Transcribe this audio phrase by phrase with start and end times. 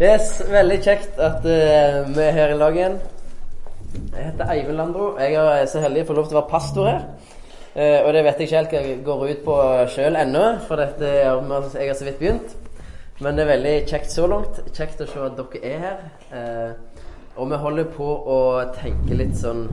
[0.00, 2.94] Yes, veldig kjekt at uh, vi er her i lag igjen.
[4.14, 5.10] Jeg heter Eivind Landro.
[5.20, 7.02] Jeg er så heldig å få lov til å være pastor her.
[7.74, 9.56] Uh, og det vet jeg ikke helt hva jeg går ut på
[9.92, 12.54] sjøl ennå, for dette, jeg har så vidt begynt.
[13.20, 14.62] Men det er veldig kjekt så langt.
[14.72, 16.00] Kjekt å se at dere er her.
[16.32, 17.04] Uh,
[17.36, 18.38] og vi holder på å
[18.78, 19.66] tenke litt sånn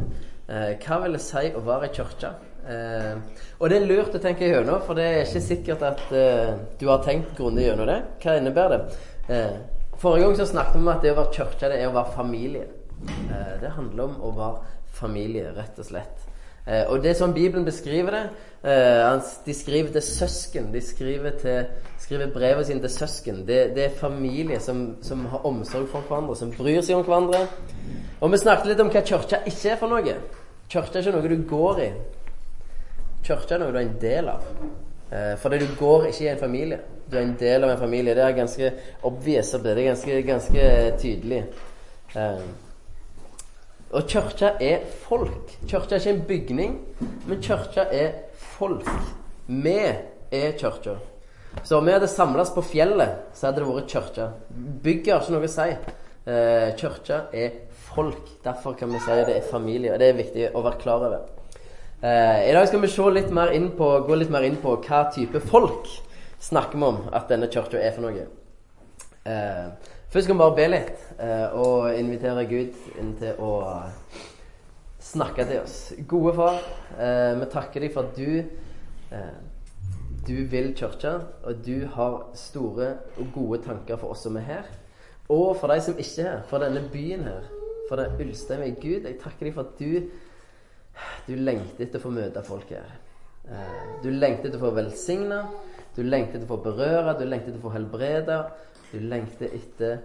[0.48, 2.36] Hva vil det si å være i kirka?
[2.68, 7.00] og det er lurt å tenke gjennom, for det er ikke sikkert at du har
[7.04, 7.98] tenkt grundig gjennom det.
[8.23, 9.77] Hva innebærer det?
[9.98, 12.14] Forrige gang så snakket vi om at det å være kirke, det er å være
[12.14, 12.68] familie.
[13.07, 16.28] Eh, det handler om å være familie, rett og slett.
[16.68, 18.24] Eh, og det er sånn Bibelen beskriver det.
[18.68, 20.69] Eh, de skriver til søsken.
[20.74, 21.69] De skriver, til,
[22.04, 23.46] skriver brevet sine til søsken.
[23.47, 27.46] Det, det er familie som, som, har omsorg for hverandre, som bryr seg om hverandre.
[28.21, 30.18] Og vi snakket litt om hva kirka ikke er for noe.
[30.68, 31.93] Kirka er ikke noe du går i.
[33.25, 34.52] Kirka er noe du er en del av.
[35.39, 36.80] Fordi du går ikke i en familie
[37.11, 38.16] du er en del av en familie.
[38.16, 38.72] Det er ganske
[39.08, 39.52] obvious.
[39.64, 40.64] Det er ganske, ganske
[41.02, 41.44] tydelig.
[42.16, 42.50] Um,
[43.95, 45.53] og kirka er folk.
[45.67, 46.73] Kirka er ikke en bygning,
[47.28, 48.11] men kirka er
[48.58, 48.89] folk.
[49.47, 50.97] Vi er kirka.
[51.63, 54.28] Så om vi hadde samles på fjellet, så hadde det vært kirke.
[54.83, 55.69] Bygget har ikke noe å si.
[56.28, 57.55] Uh, kirka er
[57.88, 58.35] folk.
[58.44, 59.95] Derfor kan vi si det er familie.
[59.95, 61.36] Og det er viktig å være klar over.
[62.03, 64.76] Uh, I dag skal vi se litt mer inn på, gå litt mer inn på
[64.86, 65.90] hva type folk
[66.40, 68.28] snakker vi om at denne kirka er for noe.
[69.28, 69.64] Eh,
[70.14, 73.52] først skal vi bare be litt eh, og invitere Gud inn til å
[75.03, 75.78] snakke til oss.
[76.08, 76.62] Gode far,
[77.02, 78.45] eh, vi takker deg for at du
[79.09, 79.38] eh,
[80.28, 81.14] du vil kirke,
[81.48, 84.72] og du har store og gode tanker for oss som er her.
[85.31, 87.48] Og for de som ikke er her, for denne byen her,
[87.88, 89.08] for den Ulstein ved Gud.
[89.08, 90.09] Jeg takker deg for at du,
[91.28, 92.94] du lengter etter å få møte folk her.
[93.48, 95.42] Eh, du lengter etter å få velsigne.
[95.95, 98.38] Du lengter etter å få berøre, du lengter etter å få helbrede.
[98.92, 100.00] Du lengter etter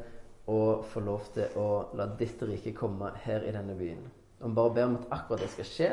[0.51, 4.03] å få lov til å la ditt rike komme her i denne byen.
[4.43, 5.91] Og vi bare ber om at akkurat det skal skje.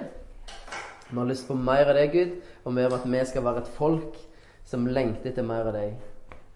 [1.09, 2.33] Vi har lyst på mer av deg, Gud,
[2.64, 4.17] og vi ber om at vi skal være et folk
[4.70, 5.95] som lengter etter mer av deg.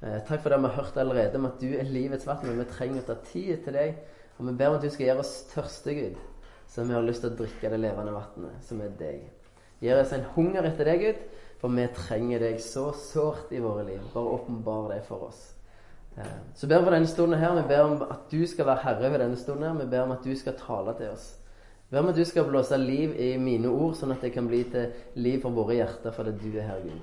[0.04, 2.60] Eh, takk for det vi har hørt allerede om at du er livets vann, men
[2.60, 3.98] vi trenger å ta tid til deg.
[4.38, 6.18] Og vi ber om at du skal gjøre oss tørste, Gud,
[6.74, 9.28] så vi har lyst til å drikke det levende vannet, som er deg.
[9.84, 11.20] Gjør oss en hunger etter deg, Gud,
[11.62, 14.00] for vi trenger deg så sårt i våre liv.
[14.14, 15.44] Bare åpenbar det for oss.
[16.18, 17.54] Eh, så ber vi for denne stunden her.
[17.60, 19.64] Vi ber om at du skal være herre ved denne stunden.
[19.68, 19.84] her.
[19.84, 21.28] Vi ber om at du skal tale til oss.
[21.90, 24.50] Vi ber om at du skal blåse liv i mine ord, sånn at det kan
[24.50, 27.02] bli til liv for våre hjerter fordi du er her, Gud.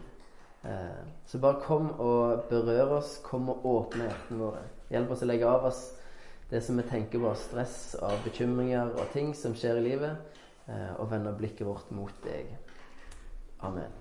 [0.67, 3.21] Eh, så bare kom og berør oss.
[3.23, 4.67] Kom og åpne hjertene våre.
[4.91, 5.85] Hjelp oss å legge av oss
[6.51, 10.17] det som vi tenker på av stress, av bekymringer og ting som skjer i livet,
[10.67, 12.51] eh, og vende blikket vårt mot deg.
[13.63, 13.93] Amen.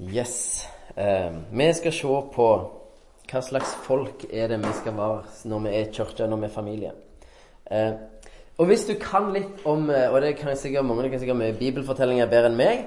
[0.00, 0.66] Yes.
[0.96, 2.48] Eh, vi skal se på
[3.24, 6.48] hva slags folk er det vi skal være når vi er i kirka, når vi
[6.48, 6.92] er familie.
[7.70, 7.92] Eh,
[8.58, 11.56] og hvis du kan litt om Og det kan sikkert mange det kan sikkert mye
[11.58, 12.84] bibelfortellinger bedre enn meg.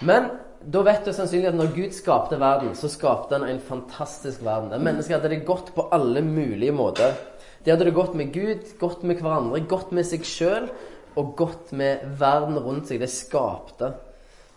[0.00, 0.30] Men
[0.64, 4.70] da vet du sannsynlig at når Gud skapte verden, så skapte han en fantastisk verden.
[4.70, 7.16] Der mennesker hadde det godt på alle mulige måter.
[7.64, 10.68] De hadde det godt med Gud, godt med hverandre, godt med seg sjøl
[11.16, 13.02] og godt med verden rundt seg.
[13.02, 13.92] Det skapte.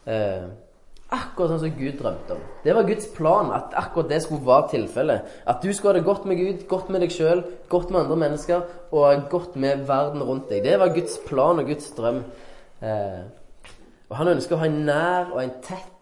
[0.06, 0.46] Eh,
[1.14, 2.40] Akkurat sånn som Gud drømte om.
[2.64, 5.34] Det var Guds plan at akkurat det skulle være tilfellet.
[5.46, 8.18] At du skulle ha det godt med Gud, godt med deg sjøl, godt med andre
[8.24, 10.64] mennesker og godt med verden rundt deg.
[10.66, 12.24] Det var Guds plan og Guds drøm.
[12.82, 13.22] Eh,
[14.10, 15.94] og han ønsker å ha en nær og en tett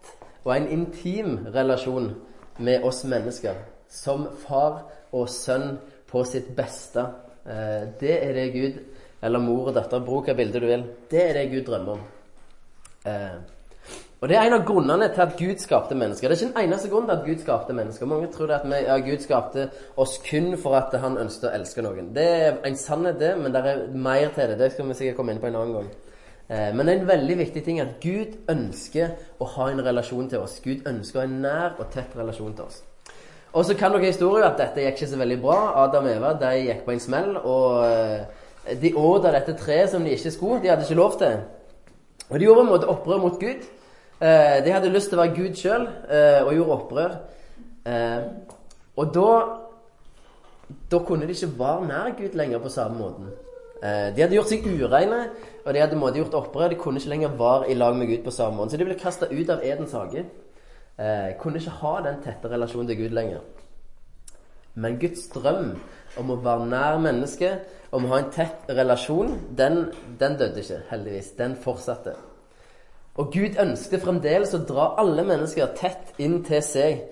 [0.44, 2.10] og en intim relasjon
[2.58, 3.56] med oss mennesker.
[3.88, 4.82] Som far
[5.14, 5.78] og sønn
[6.10, 7.06] på sitt beste.
[7.46, 8.78] Eh, det er det Gud,
[9.22, 10.86] eller mor og datter, bruk av bilde du vil.
[11.10, 12.06] Det er det Gud drømmer om.
[13.04, 13.36] Eh,
[14.20, 16.28] og Det er en av grunnene til at Gud skapte mennesker.
[16.28, 18.06] Det er ikke den eneste grunnen til at Gud skapte mennesker.
[18.06, 19.66] Mange tror at vi, ja, Gud skapte
[19.96, 22.08] oss kun for at han ønsket å elske noen.
[22.16, 24.58] Det er en sannhet, det, men det er mer til det.
[24.58, 25.90] Det skal vi sikkert komme inn på en annen gang.
[26.48, 30.28] Eh, men det er en veldig viktig ting at Gud ønsker å ha en relasjon
[30.28, 30.58] til oss.
[30.64, 32.82] Gud ønsker en nær og tett relasjon til oss.
[33.54, 35.58] Og så kan dere historien at dette gikk ikke så veldig bra.
[35.84, 37.36] Adam og Eva de gikk på en smell.
[37.38, 40.60] Og eh, de åt av dette treet som de ikke skulle.
[40.60, 41.38] De hadde ikke lov til.
[42.28, 43.64] Og de gjorde en måte opprør mot Gud.
[44.20, 45.86] Eh, de hadde lyst til å være Gud sjøl
[46.44, 47.20] og gjorde opprør.
[48.96, 49.30] Og da
[50.90, 53.32] Da kunne de ikke være nær Gud lenger på samme måten.
[53.84, 55.18] De hadde gjort seg ureine,
[55.64, 56.72] og de hadde måte gjort opprør.
[56.72, 58.72] De kunne ikke lenger være i lag med Gud på samme måte.
[58.72, 60.24] Så de ble kasta ut av Edens hage.
[61.40, 63.44] kunne ikke ha den tette relasjonen til Gud lenger.
[64.74, 65.74] Men Guds drøm
[66.18, 69.84] om å være nær mennesket, om å ha en tett relasjon, den,
[70.18, 71.34] den døde ikke, heldigvis.
[71.38, 72.14] Den fortsatte.
[73.14, 77.04] Og Gud ønsket fremdeles å dra alle mennesker tett inn til seg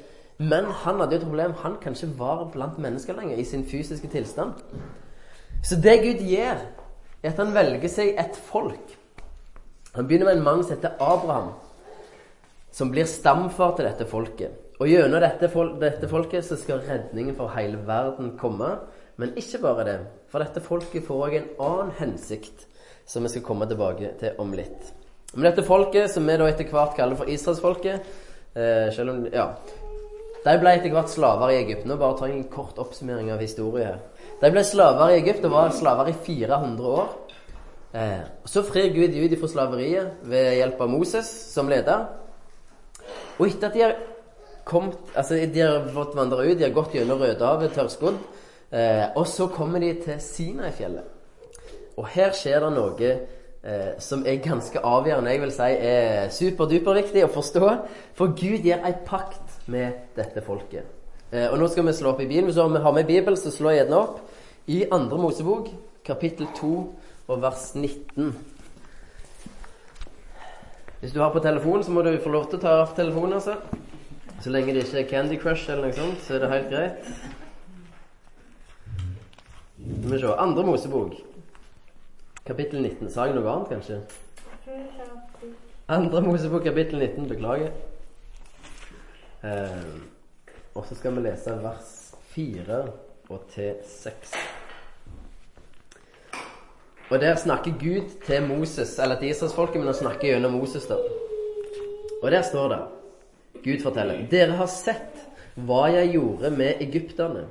[0.43, 1.53] Men han hadde jo et problem.
[1.63, 4.57] Han kan ikke være blant mennesker lenger i sin fysiske tilstand.
[5.63, 6.59] Så det Gud gjør,
[7.23, 8.97] er at han velger seg et folk.
[9.95, 11.53] Han begynner med en mann som heter Abraham,
[12.73, 14.59] som blir stamfar til dette folket.
[14.81, 18.73] Og gjennom dette, fol dette folket så skal redningen for hele verden komme.
[19.21, 19.99] Men ikke bare det.
[20.33, 22.65] For dette folket får òg en annen hensikt,
[23.07, 24.91] som vi skal komme tilbake til om litt.
[25.35, 28.03] Men dette folket, som vi da etter hvert kaller for israelsfolket
[28.57, 29.53] eh, Selv om Ja.
[30.43, 31.87] De ble etter hvert slaver i Egypt.
[31.87, 34.01] Nå bare tar jeg en kort oppsummering av historien her.
[34.43, 37.11] De ble slaver i Egypt og var slaver i 400 år.
[37.95, 42.09] Eh, så frir Gud ut fra slaveriet ved hjelp av Moses som leder.
[43.39, 43.95] Og etter at de har
[44.65, 48.19] kommet, altså de har fått vandre ut, de har gått gjennom Rødehavet, tørrskodd,
[48.73, 51.07] eh, og så kommer de til Sinai-fjellet.
[52.01, 55.37] Og her skjer det noe eh, som er ganske avgjørende.
[55.37, 57.71] Jeg vil si er superduperviktig å forstå.
[58.19, 60.89] For Gud gjør ei pakt med dette folket.
[61.31, 62.51] Eh, og nå skal vi slå opp i Bibelen.
[62.51, 64.32] Hvis vi har med Bibelen, så jeg gjerne opp
[64.67, 65.69] i Andre Mosebok,
[66.05, 66.95] kapittel 2
[67.29, 68.33] og vers 19.
[71.01, 73.33] Hvis du har på telefon, så må du få lov til å ta av telefonen.
[73.33, 73.57] altså.
[74.43, 77.13] Så lenge det ikke er Candy Crush eller noe sånt, så er det helt greit.
[79.83, 80.35] Skal vi se.
[80.39, 81.19] Andre Mosebok,
[82.47, 83.11] kapittel 19.
[83.11, 84.01] Sa jeg noe annet, kanskje?
[85.89, 87.29] Andre Mosebok, kapittel 19.
[87.35, 87.73] Beklager.
[89.43, 89.95] Eh,
[90.75, 91.97] og så skal vi lese vers
[92.35, 92.85] 4
[93.33, 94.35] og til 6.
[97.13, 100.97] Og der snakker Gud til Moses, eller til Israelsfolket, men han snakker gjennom Moses, da.
[102.23, 102.81] Og der står det
[103.65, 107.45] Gud forteller Dere har sett hva jeg gjorde med egypterne,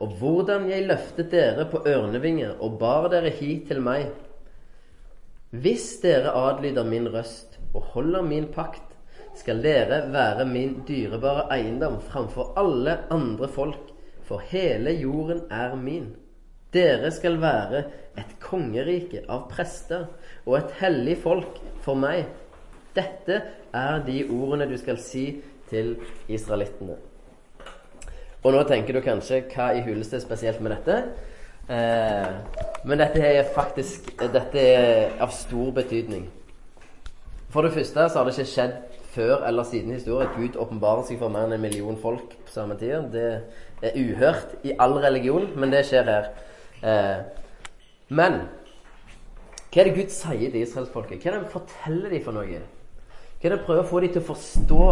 [0.00, 4.10] og hvordan jeg løftet dere på ørnevinger og bar dere hit til meg.
[5.50, 8.84] Hvis dere adlyder min røst og holder min pakt,
[9.36, 13.95] skal dere være min dyrebare eiendom framfor alle andre folk,
[14.26, 16.10] for hele jorden er min.
[16.74, 17.84] Dere skal være
[18.18, 20.08] et kongerike av prester
[20.44, 22.26] og et hellig folk for meg.
[22.96, 23.42] Dette
[23.76, 25.28] er de ordene du skal si
[25.70, 25.94] til
[26.28, 26.96] israelittene.
[28.46, 30.98] Og nå tenker du kanskje hva i huleste spesielt med dette?
[31.66, 32.34] Eh,
[32.86, 36.28] men dette er faktisk Dette er av stor betydning.
[37.50, 38.76] For det første så har det ikke skjedd
[39.16, 42.52] før eller siden historien at Gud åpenbarer seg for mer enn en million folk på
[42.52, 43.08] samme tid.
[43.14, 43.26] Det
[43.82, 46.30] er uhørt i all religion, men det skjer her.
[46.82, 47.18] Eh,
[48.08, 48.40] men
[49.72, 51.20] hva er det Gud sier til israelsfolket?
[51.20, 52.60] Hva er det han forteller dem for noe?
[53.36, 54.82] Hva er det han prøver å få dem til å forstå?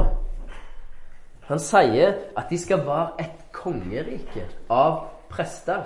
[1.49, 5.85] Han sier at de skal være et kongerike av prester.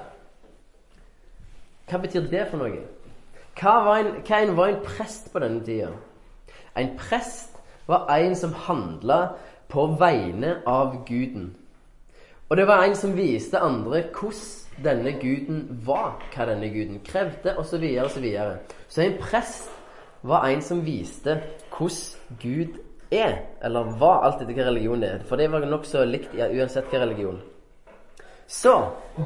[1.88, 2.82] Hva betyr det for noe?
[3.58, 5.92] Hva var en, hva var en prest på denne tida?
[6.78, 7.56] En prest
[7.88, 9.20] var en som handla
[9.70, 11.52] på vegne av guden.
[12.48, 17.56] Og det var en som viste andre hvordan denne guden var, hva denne guden krevde,
[17.58, 17.74] osv.
[17.74, 18.58] Så, videre, og så, videre.
[18.88, 19.70] så en prest
[20.22, 21.34] var en som viste
[21.74, 22.78] hvordan Gud
[23.10, 25.24] er, eller var, alt etter hva religion er.
[25.28, 27.40] For det var nokså likt ja, uansett hva religion.
[28.48, 28.74] Så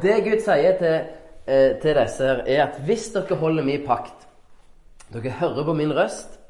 [0.03, 0.99] det Gud sier til,
[1.47, 4.27] eh, til disse her, er at hvis dere holder min pakt,
[5.13, 6.41] dere hører på min røst,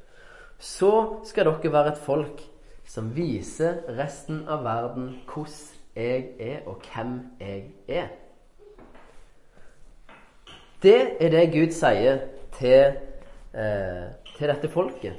[0.58, 2.40] så skal dere være et folk
[2.88, 8.06] som viser resten av verden hvordan jeg er, og hvem jeg er.
[10.82, 12.18] Det er det Gud sier
[12.58, 12.96] til,
[13.54, 15.12] eh, til dette folket.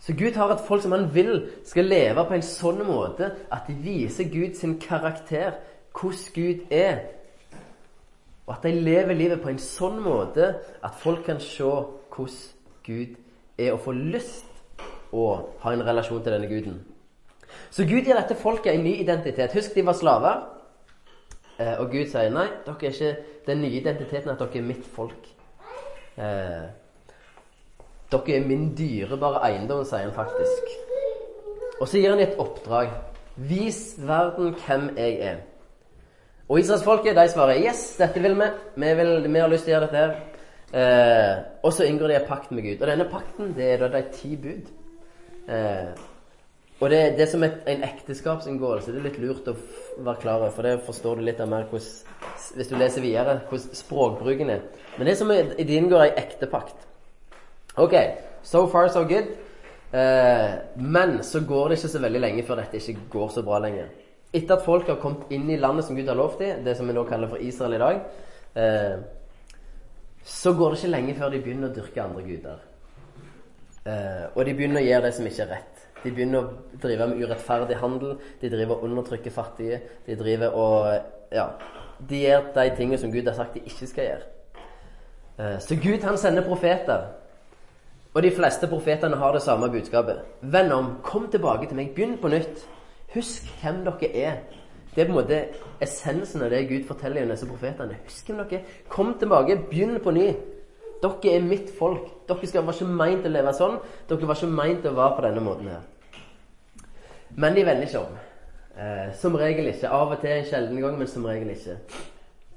[0.00, 3.68] Så Gud har et folk som han vil skal leve på en sånn måte at
[3.68, 5.52] de viser Gud sin karakter,
[5.92, 6.98] hvordan Gud er.
[8.46, 12.40] Og at de lever livet på en sånn måte at folk kan se hvordan
[12.86, 13.14] Gud
[13.58, 14.48] er, og få lyst
[15.12, 15.28] å
[15.62, 16.80] ha en relasjon til denne guden.
[17.70, 19.54] Så Gud gir dette folket en ny identitet.
[19.56, 20.42] Husk, de var slaver.
[21.58, 23.12] Eh, og Gud sier nei, dere er ikke
[23.46, 25.28] den nye identiteten at dere er mitt folk.
[26.16, 26.66] Eh,
[28.12, 30.74] dere er min dyrebare eiendom, sier han faktisk.
[31.80, 32.92] Og så gir han et oppdrag.
[33.36, 35.40] Vis verden hvem jeg er.
[36.48, 38.48] Og israelsfolket de svarer yes, dette vil vi.
[38.76, 40.14] Vi, vil, vi har lyst til å gjøre dette her.
[40.72, 42.80] Eh, og så inngår de en pakt med Gud.
[42.80, 44.68] Og denne pakten det er da de ti bud.
[45.48, 45.92] Eh,
[46.82, 48.90] og det, det er som et, en ekteskapsinngåelse.
[48.90, 49.54] Det er litt lurt å
[50.02, 52.16] være klar over, for det forstår du litt av mer hvordan,
[52.58, 54.64] hvis du leser videre, hvordan språkbruken er.
[54.96, 56.88] Men det er som det inngår ei ektepakt.
[57.78, 57.94] Ok,
[58.42, 59.30] so far so good.
[59.92, 63.60] Eh, men så går det ikke så veldig lenge før dette ikke går så bra
[63.62, 63.92] lenger.
[64.32, 66.88] Etter at folk har kommet inn i landet som Gud har lovt dem, det som
[66.88, 68.02] vi nå kaller for Israel i dag,
[68.56, 68.96] eh,
[70.24, 72.66] så går det ikke lenge før de begynner å dyrke andre guder.
[73.84, 75.81] Eh, og de begynner å gjøre det som ikke er rett.
[76.02, 78.16] De begynner å drive med urettferdig handel.
[78.40, 79.80] De driver og undertrykker fattige.
[80.06, 81.46] De driver og Ja.
[82.08, 84.22] De gjør de tingene som Gud har sagt de ikke skal gjøre.
[85.38, 87.06] Eh, så Gud han sender profeter.
[88.14, 90.18] Og de fleste profetene har det samme budskapet.
[90.40, 91.94] Venn om, kom tilbake til meg.
[91.94, 92.66] Begynn på nytt.
[93.14, 94.34] Husk hvem dere er.
[94.94, 95.38] Det er på en måte
[95.80, 97.96] essensen av det Gud forteller gjennom disse profetene.
[98.04, 98.74] Husk hvem dere er.
[98.88, 99.56] Kom tilbake.
[99.70, 100.28] Begynn på ny.
[101.02, 102.10] Dere er mitt folk.
[102.28, 103.80] Dere være ikke meint å leve sånn.
[104.08, 105.91] Dere var ikke meint å være på denne måten her.
[107.36, 108.18] Men de vender ikke om.
[108.76, 109.88] Eh, som regel ikke.
[109.88, 111.78] Av og til en sjelden gang, men som regel ikke.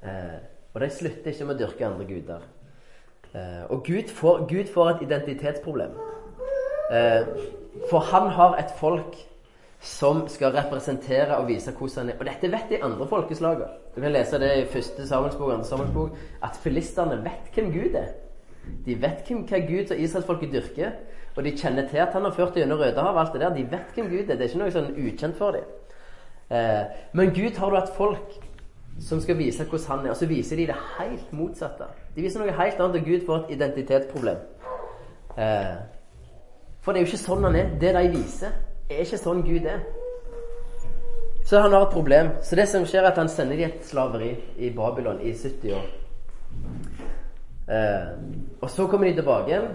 [0.02, 0.36] Eh,
[0.74, 2.42] og de slutter ikke med å dyrke andre guder.
[3.32, 5.96] Eh, og Gud får, Gud får, et identitetsproblem.
[6.92, 7.26] Eh,
[7.90, 9.16] for han har et folk
[9.80, 12.20] som skal representere og vise hvordan han er.
[12.20, 13.68] Og dette vet de andre folkeslagene.
[13.94, 18.14] Du kan lese det i første Samuelsbok andre Samuelsbok, at filistene vet hvem Gud er.
[18.86, 20.96] De vet hvem, hva Gud og israelsfolket dyrker.
[21.36, 23.20] Og de kjenner til at han har ført dem gjennom Rødehavet.
[23.20, 23.54] alt det der.
[23.54, 24.36] De vet hvem Gud er.
[24.36, 25.64] Det er ikke noe sånn ukjent for dem.
[26.50, 28.38] Eh, men Gud har du et folk
[29.00, 31.84] som skal vise hvordan han er, og så viser de det helt motsatte.
[32.16, 34.36] De viser noe helt annet, og Gud får et identitetsproblem.
[35.36, 35.76] Eh,
[36.80, 37.74] for det er jo ikke sånn han er.
[37.80, 38.56] Det de viser,
[38.90, 39.84] er ikke sånn Gud er.
[41.46, 42.30] Så han har et problem.
[42.42, 45.76] Så det som skjer, er at han sender dem et slaveri i Babylon i 70
[45.76, 45.84] år.
[47.68, 48.08] Eh,
[48.62, 49.68] og så kommer de tilbake igjen,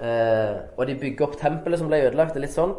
[0.00, 2.36] eh, og de bygger opp tempelet som ble ødelagt.
[2.36, 2.76] og litt sånt.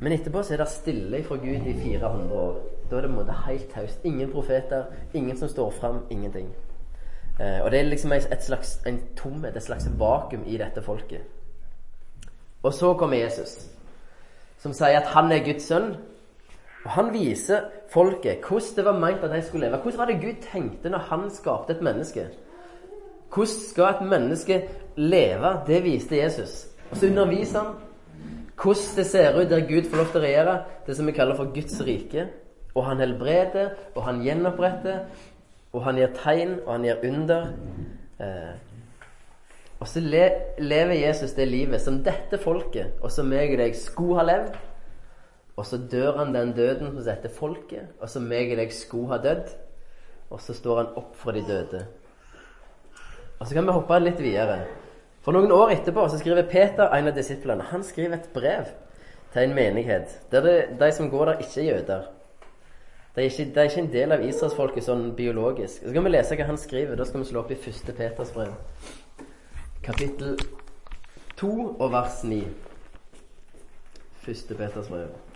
[0.00, 2.60] Men etterpå så er det stille fra Gud i 400 år.
[2.90, 4.04] Da er det på en måte helt taust.
[4.04, 6.48] Ingen profeter, ingen som står fram, ingenting.
[7.40, 11.20] Eh, og det er liksom et slags, en tomhet, et slags vakuum i dette folket.
[12.62, 13.70] Og så kommer Jesus,
[14.58, 15.94] som sier at han er Guds sønn.
[16.84, 19.82] Og han viser folket hvordan det var meint at de skulle leve.
[19.82, 22.26] Hvordan var det Gud tenkte når han skapte et menneske?
[23.34, 25.54] Hvordan skal et menneske leve?
[25.66, 26.66] Det viste Jesus.
[26.90, 27.74] Og så underviser han
[28.62, 30.56] hvordan det ser ut der Gud får lov til å regjere.
[30.86, 32.26] Det som vi kaller for Guds rike.
[32.74, 35.00] Og han helbreder, og han gjenoppretter,
[35.72, 37.48] og han gir tegn, og han gir under.
[38.20, 38.52] Eh,
[39.80, 40.28] og så le
[40.62, 44.60] lever Jesus det livet som dette folket, og som meg og deg, skulle ha levd.
[45.56, 49.10] Og så dør han den døden hos dette folket, og som meg og deg skulle
[49.12, 49.50] ha dødd.
[50.32, 51.82] Og så står han opp fra de døde.
[53.42, 54.60] Og så kan vi hoppe litt videre.
[55.26, 58.68] For noen år etterpå så skriver Peter, en av disiplene, han skriver et brev
[59.32, 62.04] til en menighet der det, de som går der, ikke er jøder.
[63.16, 65.82] De er ikke, de er ikke en del av israelsfolket sånn biologisk.
[65.82, 66.94] Så kan vi lese hva han skriver.
[66.96, 67.90] Da skal vi slå opp i 1.
[67.98, 68.54] Peters brev,
[69.82, 70.38] kapittel
[71.42, 72.40] 2 og vers 9.
[74.22, 74.54] 1.
[74.54, 75.31] Peters brev.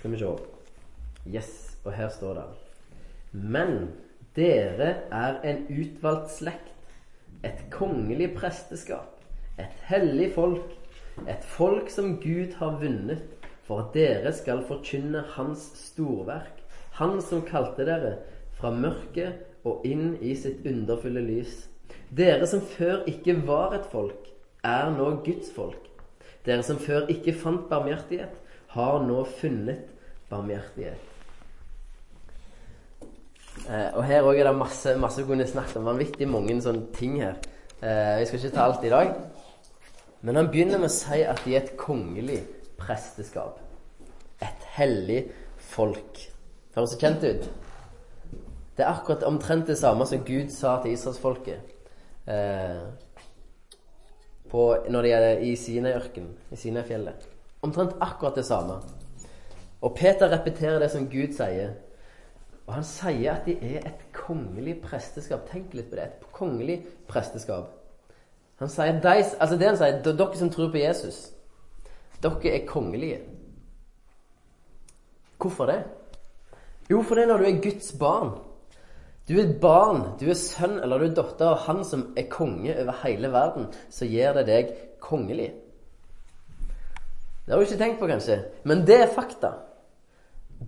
[0.00, 0.28] Skal vi se.
[1.28, 1.48] Yes,
[1.84, 2.44] og her står det
[3.32, 3.90] Men
[4.36, 6.70] dere er en utvalgt slekt,
[7.44, 9.20] et kongelig presteskap,
[9.60, 10.72] et hellig folk,
[11.28, 13.20] et folk som Gud har vunnet,
[13.68, 16.56] for at dere skal forkynne Hans storverk,
[16.96, 18.16] Han som kalte dere
[18.56, 21.66] fra mørket og inn i sitt underfulle lys.
[22.08, 24.32] Dere som før ikke var et folk,
[24.64, 25.90] er nå Guds folk.
[26.48, 28.32] Dere som før ikke fant barmhjertighet,
[28.74, 29.88] har nå funnet
[30.30, 31.06] barmhjertighet.
[33.66, 35.88] Eh, og her òg er det masse, masse kunne snakket om.
[35.90, 37.40] Vanvittig mange sånne ting her.
[37.82, 39.12] Eh, jeg skal ikke ta alt i dag.
[40.22, 42.40] Men han begynner med å si at de er et kongelig
[42.80, 43.58] presteskap.
[44.40, 45.24] Et hellig
[45.70, 46.22] folk.
[46.76, 47.50] Høres det kjent ut?
[48.76, 51.58] Det er akkurat omtrent det samme som Gud sa til israelsfolket
[52.30, 52.84] eh,
[54.50, 57.26] når de er i Sinai-ørkenen, i Sinai-fjellet.
[57.62, 58.80] Omtrent akkurat det samme.
[59.80, 61.74] Og Peter repeterer det som Gud sier.
[62.66, 65.48] Og han sier at de er et kongelig presteskap.
[65.50, 66.06] Tenk litt på det.
[66.06, 67.72] Et kongelig presteskap.
[68.60, 71.30] Han sier, de, altså det han sier, Dere som tror på Jesus,
[72.20, 73.22] dere er kongelige.
[75.40, 75.80] Hvorfor det?
[76.90, 78.34] Jo, for det er når du er Guds barn.
[79.28, 82.74] Du er barn, du er sønn eller du er datter av Han som er konge
[82.82, 85.52] over hele verden, så gjør det deg kongelig.
[87.50, 89.48] Det har du ikke tenkt på, kanskje, men det er fakta.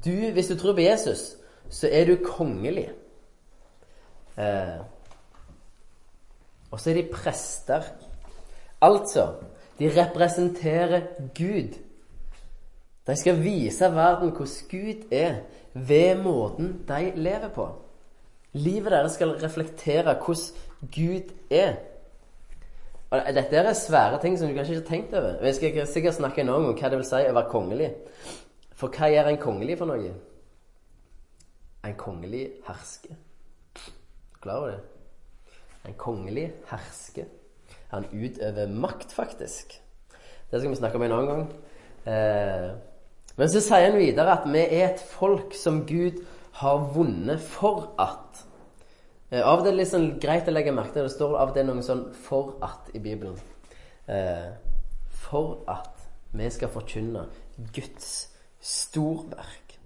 [0.03, 1.37] Du, hvis du tror på Jesus,
[1.71, 2.89] så er du kongelig.
[4.35, 4.81] Eh,
[6.73, 7.87] og så er de prester.
[8.83, 9.29] Altså,
[9.79, 11.07] de representerer
[11.39, 11.79] Gud.
[13.07, 15.35] De skal vise verden hvordan Gud er,
[15.75, 17.69] ved måten de lever på.
[18.53, 21.79] Livet deres skal reflektere hvordan Gud er.
[23.13, 25.35] Og dette er svære ting som du kanskje ikke har tenkt over.
[25.45, 27.91] Jeg skal sikkert snakke noe om hva det vil si å være kongelig.
[28.81, 30.15] For hva gjør en kongelig for noe?
[31.85, 33.19] En kongelig hersker.
[34.41, 34.81] Klar over det?
[35.91, 37.29] En kongelig hersker.
[37.93, 39.77] Han utøver makt, faktisk.
[40.51, 41.45] Det skal vi snakke om en annen gang.
[42.09, 42.71] Eh,
[43.37, 46.23] men så sier han videre at vi er et folk som Gud
[46.63, 48.41] har vunnet for at.
[49.33, 51.39] Eh, av og til er det litt sånn greit å legge merke til det står
[51.41, 53.39] av og til noe sånn 'for at' i Bibelen.
[54.09, 54.53] Eh,
[55.09, 57.27] for at vi skal forkynne
[57.73, 58.29] Guds
[58.61, 59.79] storverk.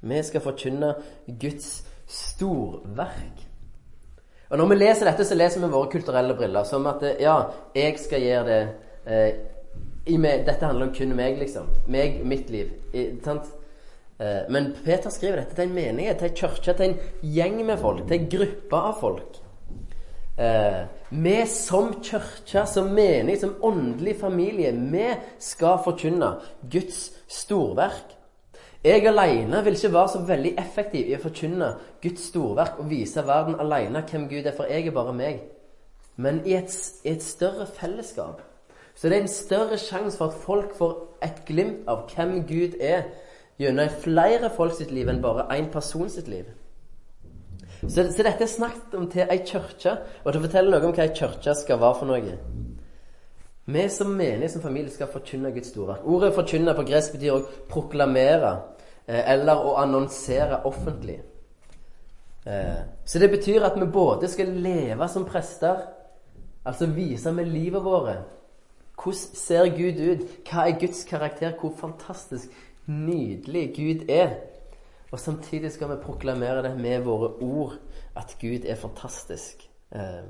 [0.00, 0.94] Vi skal forkynne
[1.38, 3.46] Guds storverk.
[4.50, 6.64] Og Når vi leser dette, så leser vi våre kulturelle briller.
[6.64, 9.40] Som at ja, jeg skal gjøre det
[10.06, 11.66] eh, meg, Dette handler om kun meg, liksom.
[11.88, 12.70] Meg, mitt liv.
[12.94, 13.50] I, sant?
[14.18, 17.80] Eh, men Peter skriver dette til en menighet, til en kirke, til en gjeng med
[17.80, 19.40] folk, til en gruppe av folk.
[20.36, 26.34] Eh, vi som kirke, som menighet, som åndelig familie, vi skal forkynne
[26.72, 28.14] Guds storverk.
[28.84, 31.70] Jeg alene vil ikke være så veldig effektiv i å forkynne
[32.02, 35.40] Guds storverk og vise verden alene hvem Gud er, for jeg er bare meg.
[36.16, 36.72] Men i et,
[37.04, 38.44] i et større fellesskap
[38.96, 40.92] så det er en større sjanse for at folk får
[41.24, 43.02] et glimt av hvem Gud er,
[43.58, 46.48] gjennom flere folk sitt liv enn bare én person sitt liv.
[47.82, 50.94] Så, så, dette er snakket om til ei kirke, og til å fortelle noe om
[50.96, 52.36] hva ei kirke skal være for noe.
[53.66, 56.04] Vi som menige som familie, skal forkynne Guds storverk.
[56.04, 58.52] Ordet 'forkynne' på gresk betyr å proklamere
[59.06, 61.18] eh, eller å annonsere offentlig.
[62.46, 65.82] Eh, så det betyr at vi både skal leve som prester,
[66.64, 68.16] altså vise med livet våre
[68.96, 70.22] hvordan ser Gud ut?
[70.48, 71.52] Hva er Guds karakter?
[71.60, 72.48] Hvor fantastisk
[72.86, 74.36] nydelig Gud er.
[75.12, 77.78] Og samtidig skal vi proklamere det med våre ord,
[78.16, 79.68] at Gud er fantastisk.
[79.94, 80.26] Eh,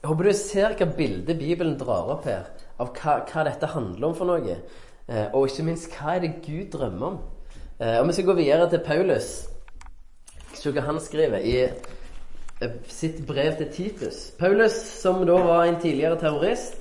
[0.00, 2.46] jeg håper du ser hva bildet Bibelen drar opp her,
[2.80, 4.56] av hva, hva dette handler om for noe.
[5.10, 7.18] Eh, og ikke minst, hva er det Gud drømmer om?
[7.80, 9.30] Eh, og Vi skal gå videre til Paulus.
[10.54, 11.56] Se hva han skriver i
[12.88, 14.30] sitt brev til Titus.
[14.38, 16.76] Paulus, som da var en tidligere terrorist,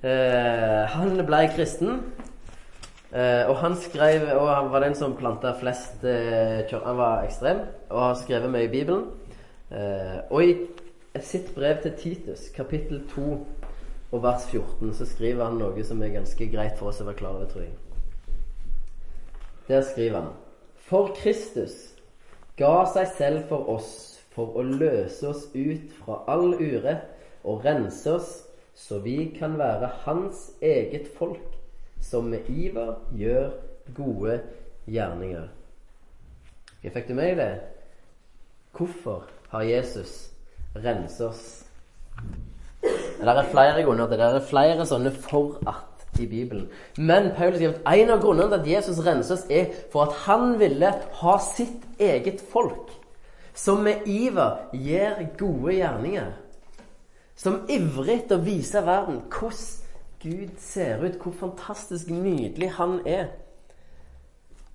[0.00, 1.98] han ble kristen.
[3.10, 7.64] Uh, og han skrev Og han var den som planta flest uh, Han var ekstrem
[7.88, 9.08] og har skrevet mye i Bibelen.
[9.70, 10.52] Uh, og i
[11.18, 13.24] sitt brev til Titus, kapittel 2
[14.12, 17.18] og vers 14, så skriver han noe som er ganske greit for oss å være
[17.18, 17.74] klar over, tror jeg.
[19.66, 20.30] Der skriver han
[20.86, 21.74] For Kristus
[22.58, 27.10] ga seg selv for oss for å løse oss ut fra all urett
[27.42, 28.30] og rense oss,
[28.74, 31.49] så vi kan være Hans eget folk
[32.00, 33.50] som med iver gjør
[33.94, 34.40] gode
[34.88, 35.48] gjerninger.
[36.82, 37.50] Jeg fikk du med det?
[38.76, 40.30] Hvorfor har Jesus
[40.76, 41.44] renset oss?
[42.80, 44.32] Det er flere grunner til det.
[44.32, 46.68] Det er flere sånne 'for at' i Bibelen.
[46.96, 50.16] Men Paulus sier at en av grunnene til at Jesus renser oss, er for at
[50.26, 52.90] han ville ha sitt eget folk,
[53.54, 56.32] som med iver gjør gode gjerninger.
[57.36, 59.79] Som ivrig å vise verden hvordan
[60.22, 63.30] Gud ser ut, hvor fantastisk nydelig han er.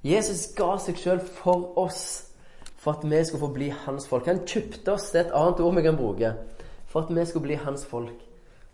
[0.05, 2.31] Jesus ga seg sjøl for oss,
[2.81, 4.25] for at vi skulle få bli hans folk.
[4.29, 6.31] Han kjøpte oss, det er et annet ord vi kan bruke,
[6.89, 8.25] for at vi skulle bli hans folk.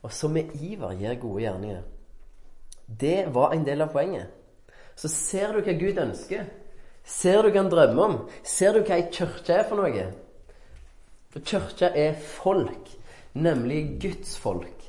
[0.01, 1.81] Og så med iver gjør gode gjerninger.
[3.01, 4.31] Det var en del av poenget.
[4.95, 6.49] Så ser du hva Gud ønsker.
[7.03, 8.17] Ser du hva han drømmer om?
[8.43, 10.07] Ser du hva ei kirke er for noe?
[11.31, 12.91] For kirka er folk,
[13.33, 14.80] nemlig Guds folk.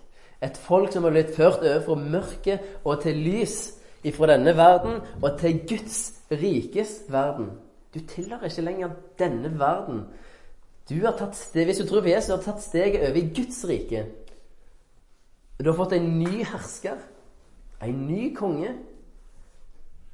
[0.43, 3.57] Et folk som har blitt ført over fra mørket og til lys
[4.05, 6.01] ifra denne verden og til Guds
[6.33, 7.53] rikes verden.
[7.95, 10.07] Du tilhører ikke lenger denne verden.
[10.89, 13.65] Du har tatt steg, Hvis du tror på Jesus, har tatt steget over i Guds
[13.69, 14.07] rike.
[15.61, 16.99] Du har fått en ny hersker,
[17.83, 18.73] en ny konge,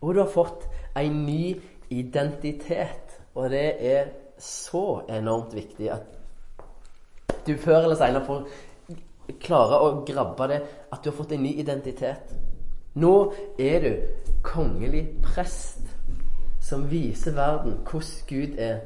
[0.00, 1.56] og du har fått en ny
[1.90, 3.16] identitet.
[3.34, 6.18] Og det er så enormt viktig at
[7.46, 8.48] du før eller senere får
[9.42, 10.60] klare å grabbe det
[10.92, 12.32] at du har fått en ny identitet.
[12.98, 13.14] Nå
[13.60, 13.90] er du
[14.46, 15.84] kongelig prest
[16.64, 18.80] som viser verden hvordan Gud er.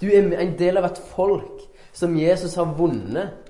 [0.00, 3.44] Du er en del av et folk som Jesus har vunnet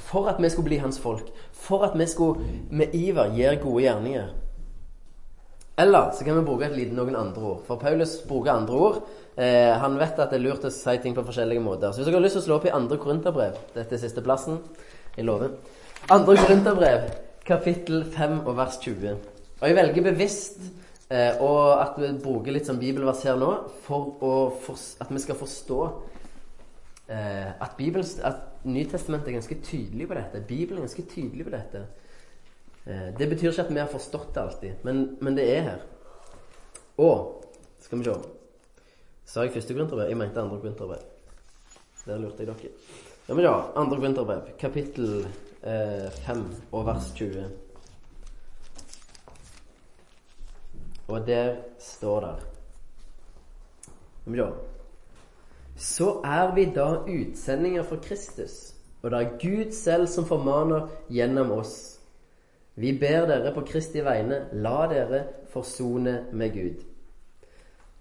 [0.00, 1.28] for at vi skulle bli hans folk.
[1.52, 4.28] For at vi skulle med iver gjøre gode gjerninger.
[5.78, 7.60] Eller så kan vi bruke et lite noen andre ord.
[7.66, 9.02] For Paulus bruker andre ord.
[9.40, 11.92] Eh, han vet at det er lurt å si ting på forskjellige måter.
[11.92, 14.24] Så hvis dere har lyst til å slå opp i andre Korinterbrev Dette er siste
[14.24, 14.58] plassen.
[15.16, 15.54] Jeg lover.
[16.12, 17.06] Andre Korinterbrev,
[17.48, 19.14] kapittel 5 og vers 20.
[19.60, 20.58] Og jeg velger bevisst
[21.08, 23.48] eh, og at vi bruker litt som bibelvers her nå
[23.86, 24.18] for,
[24.60, 25.78] for at vi skal forstå
[27.08, 30.42] eh, at, Bibelen, at Nytestamentet er ganske tydelig på dette.
[30.48, 31.86] Bibelen er ganske tydelig på dette.
[32.84, 35.88] Eh, det betyr ikke at vi har forstått det alltid, men, men det er her.
[37.00, 37.40] Og
[37.80, 38.18] skal vi se
[39.30, 40.08] Sa jeg første Korinterbrev?
[40.10, 41.02] Jeg mente andre Korinterbrev.
[42.02, 42.70] Der lurte jeg dere.
[43.28, 45.20] Ja, men ja, andre Korinterbrev, kapittel
[45.62, 47.44] eh, 5 og vers 20.
[51.08, 52.34] Og der står det
[54.24, 54.48] Men ja
[55.76, 61.52] Så er vi da utsendinger for Kristus, og det er Gud selv som formaner gjennom
[61.52, 62.00] oss.
[62.74, 66.89] Vi ber dere på Kristi vegne, la dere forsone med Gud.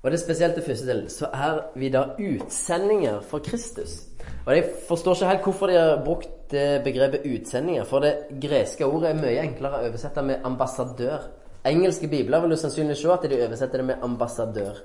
[0.01, 1.09] Og det er spesielt det første delen.
[1.12, 3.97] Så er vi da utsendinger for Kristus.
[4.45, 7.83] Og Jeg forstår ikke helt hvorfor de har brukt begrepet utsendinger.
[7.83, 11.27] For det greske ordet er mye enklere å oversette med ambassadør.
[11.67, 14.79] Engelske bibler vil du sannsynlig se at de oversetter det med ambassadør.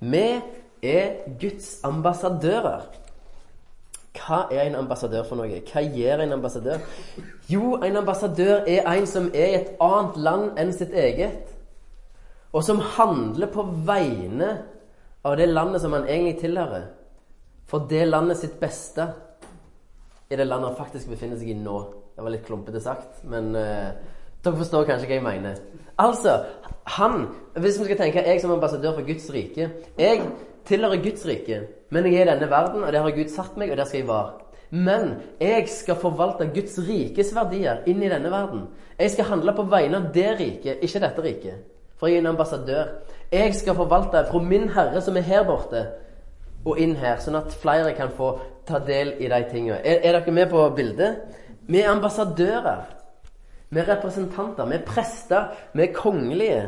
[0.00, 0.26] Vi
[0.82, 1.10] er
[1.40, 2.88] Guds ambassadører.
[4.16, 5.60] Hva er en ambassadør for noe?
[5.70, 6.82] Hva gjør en ambassadør?
[7.48, 11.55] Jo, en ambassadør er en som er i et annet land enn sitt eget
[12.56, 14.48] og som handler på vegne
[15.26, 16.86] av det landet som han egentlig tilhører.
[17.68, 19.10] For det landet sitt beste
[20.30, 21.76] i det landet han faktisk befinner seg i nå.
[22.16, 23.92] Det var litt klumpete sagt, men uh,
[24.40, 25.60] dere forstår kanskje hva jeg mener.
[26.00, 26.38] Altså,
[26.96, 30.24] han Hvis vi skal tenke jeg som ambassadør for Guds rike Jeg
[30.68, 33.70] tilhører Guds rike, men jeg er i denne verden, og der har Gud satt meg,
[33.70, 34.32] og der skal jeg være.
[34.70, 38.66] Men jeg skal forvalte Guds rikes verdier inn i denne verden.
[38.98, 41.75] Jeg skal handle på vegne av det riket, ikke dette riket.
[41.96, 42.84] For jeg er en ambassadør.
[43.32, 45.86] Jeg skal forvalte fra min Herre som er her borte,
[46.66, 48.32] og inn her, sånn at flere kan få
[48.66, 49.78] ta del i de tingene.
[49.84, 51.20] Er, er dere med på bildet?
[51.68, 52.82] Vi er ambassadører.
[53.70, 54.66] Vi er representanter.
[54.66, 55.54] Vi er prester.
[55.74, 56.66] Vi er kongelige.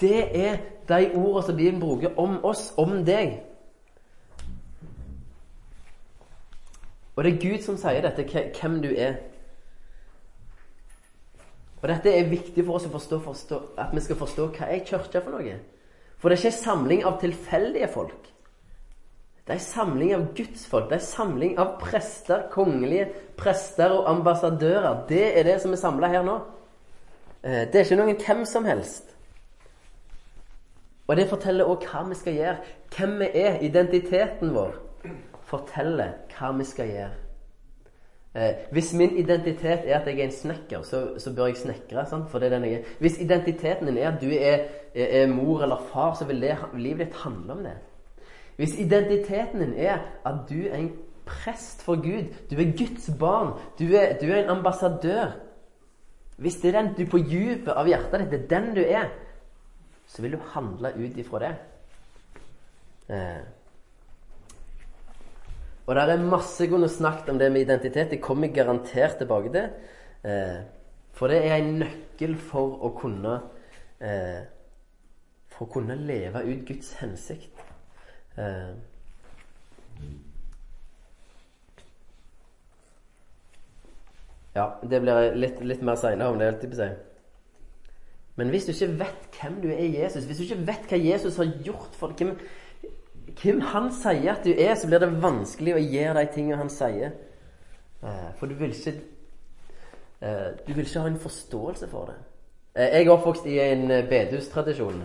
[0.00, 0.56] Det er
[0.88, 3.40] de ordene som Bibelen bruker om oss, om deg.
[7.16, 8.26] Og det er Gud som sier dette,
[8.60, 9.16] hvem du er.
[11.82, 14.84] Og dette er viktig for oss å forstå, forstå at vi skal forstå hva er
[14.86, 15.58] kirka for noe.
[16.16, 18.30] For det er ikke en samling av tilfeldige folk.
[19.46, 20.88] Det er en samling av gudsfolk.
[20.88, 25.04] Det er en samling av prester, kongelige prester og ambassadører.
[25.08, 26.40] Det er det som er samla her nå.
[27.44, 29.12] Eh, det er ikke noen hvem som helst.
[31.06, 32.56] Og det forteller òg hva vi skal gjøre.
[32.96, 33.60] Hvem vi er.
[33.62, 34.74] Identiteten vår
[35.46, 37.25] forteller hva vi skal gjøre.
[38.36, 42.06] Eh, hvis min identitet er at jeg er en snekker, så, så bør jeg snekre.
[42.06, 42.30] Sant?
[42.30, 42.90] For det er den jeg er.
[42.98, 44.58] Hvis identiteten din er at du er,
[44.94, 47.72] er, mor eller far, så vil det, livet ditt handle om det.
[48.56, 50.92] Hvis identiteten din er at du er en
[51.26, 55.42] prest for Gud, du er Guds barn, du er, du er en ambassadør
[56.36, 59.06] Hvis det er den du på dypet av hjertet ditt, det er den du er,
[60.06, 61.54] så vil du handle ut ifra det.
[63.08, 63.55] Eh.
[65.86, 68.12] Og der er masse jeg kunne snakket om det med identitet.
[68.12, 69.70] Jeg kommer garantert tilbake til.
[70.24, 70.58] Eh,
[71.12, 73.38] for det er en nøkkel for å kunne
[74.00, 74.42] eh,
[75.52, 77.62] For å kunne leve ut Guds hensikt.
[78.36, 78.74] Eh,
[84.56, 86.50] ja, det blir litt, litt mer seinere om det.
[86.76, 86.98] Seg.
[88.36, 90.98] Men hvis du ikke vet hvem du er i Jesus, hvis du ikke vet hva
[91.00, 92.34] Jesus har gjort for deg
[93.42, 96.72] hvem han sier at du er, så blir det vanskelig å gjøre de tingene han
[96.72, 97.12] sier.
[98.02, 98.92] Eh, for du vil ikke
[100.20, 102.16] eh, Du vil ikke ha en forståelse for det.
[102.76, 105.02] Eh, jeg er oppvokst i en bedehustradisjon.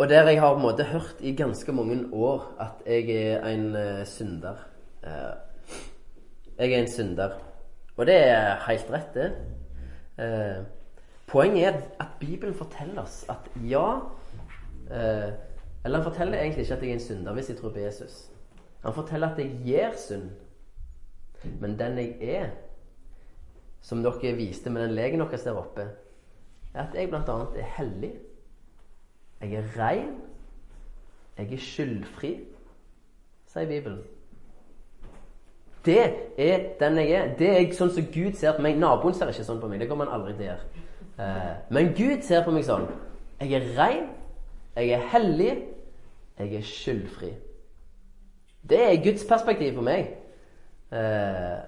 [0.00, 3.44] Og der jeg har på en måte hørt i ganske mange år at jeg er
[3.44, 4.56] en synder.
[6.58, 7.36] Jeg er en synder.
[7.96, 9.32] Og det er helt rett, det.
[11.28, 14.00] Poenget er at Bibelen forteller oss at ja
[15.84, 18.30] eller han forteller egentlig ikke at jeg er en synder hvis jeg tror på Jesus.
[18.82, 20.30] Han forteller at jeg gjør synd.
[21.60, 22.48] Men den jeg er,
[23.80, 25.88] som dere viste med den legen deres der oppe,
[26.74, 27.20] er at jeg bl.a.
[27.56, 28.12] er hellig.
[29.40, 30.20] Jeg er rein.
[31.38, 32.34] Jeg er skyldfri,
[33.48, 34.02] sier Bibelen.
[35.84, 36.00] Det
[36.38, 37.30] er den jeg er.
[37.38, 38.76] Det er sånn som Gud ser på meg.
[38.76, 39.80] Naboen ser ikke sånn på meg.
[39.80, 40.84] Det kommer han aldri til å gjøre.
[41.24, 42.84] Eh, men Gud ser på meg sånn.
[43.40, 44.10] Jeg er rein.
[44.76, 45.52] Jeg er hellig.
[46.38, 47.34] Jeg er skyldfri.
[48.70, 50.08] Det er Guds perspektiv for meg.
[50.92, 51.58] Eh,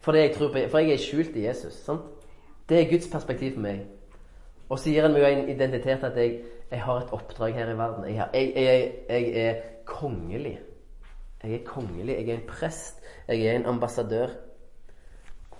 [0.00, 1.72] fordi jeg på, for jeg er skjult i Jesus.
[1.72, 2.00] Sant?
[2.68, 3.84] Det er Guds perspektiv for meg.
[4.68, 7.78] Og så gir han meg en identitet at jeg, jeg, har et oppdrag her i
[7.78, 8.14] verden.
[8.14, 10.58] Jeg, jeg, jeg, er kongelig.
[11.42, 12.16] Jeg er kongelig.
[12.16, 13.02] Jeg er en prest.
[13.28, 14.28] Jeg er en ambassadør.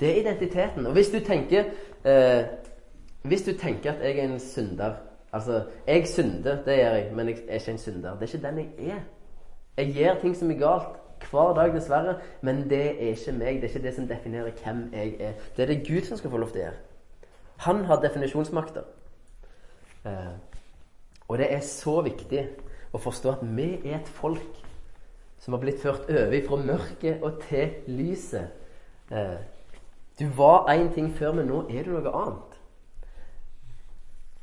[0.01, 0.87] Det er identiteten.
[0.87, 1.65] Og hvis du tenker
[2.05, 2.45] eh,
[3.23, 4.95] Hvis du tenker at jeg er en synder
[5.33, 8.17] Altså, jeg synder, det gjør jeg, men jeg er ikke en synder.
[8.19, 9.01] Det er ikke den jeg er.
[9.77, 10.99] Jeg gjør ting som er galt
[11.31, 13.55] hver dag, dessverre, men det er ikke meg.
[13.63, 15.33] Det er ikke det som definerer hvem jeg er.
[15.57, 16.81] Det er det Gud som skal få lov til å gjøre.
[17.57, 18.83] Han har definisjonsmakter.
[20.05, 20.33] Eh,
[21.29, 22.43] Og det er så viktig
[22.93, 24.59] å forstå at vi er et folk
[25.41, 28.51] som har blitt ført over fra mørket og til lyset.
[29.11, 29.39] Eh,
[30.21, 32.52] du var én ting før, men nå er du noe annet.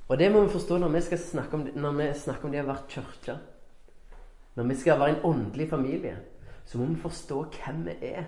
[0.09, 2.63] Og det må vi forstå når vi, skal snakke om, når vi snakker om det
[2.63, 3.35] å være kirke.
[4.57, 6.15] Når vi skal være en åndelig familie,
[6.65, 8.23] så må vi forstå hvem vi er.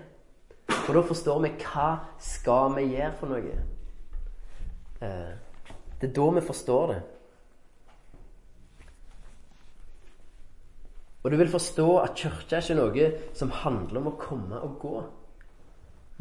[0.70, 1.88] For da forstår vi hva
[2.22, 3.56] skal vi gjøre for noe.
[5.02, 5.32] Eh,
[5.98, 7.00] det er da vi forstår det.
[11.22, 14.78] Og du vil forstå at kirka er ikke noe som handler om å komme og
[14.82, 15.02] gå.